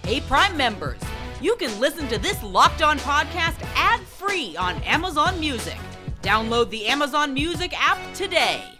Hey, 0.04 0.22
Prime 0.22 0.56
members, 0.56 1.02
you 1.42 1.56
can 1.56 1.80
listen 1.80 2.08
to 2.10 2.20
this 2.20 2.42
Locked 2.44 2.84
On 2.84 2.98
podcast 3.00 3.58
ad 3.76 4.02
free 4.02 4.56
on 4.56 4.76
Amazon 4.84 5.40
Music. 5.40 5.78
Download 6.22 6.70
the 6.70 6.86
Amazon 6.88 7.34
Music 7.34 7.74
app 7.76 8.00
today. 8.14 8.75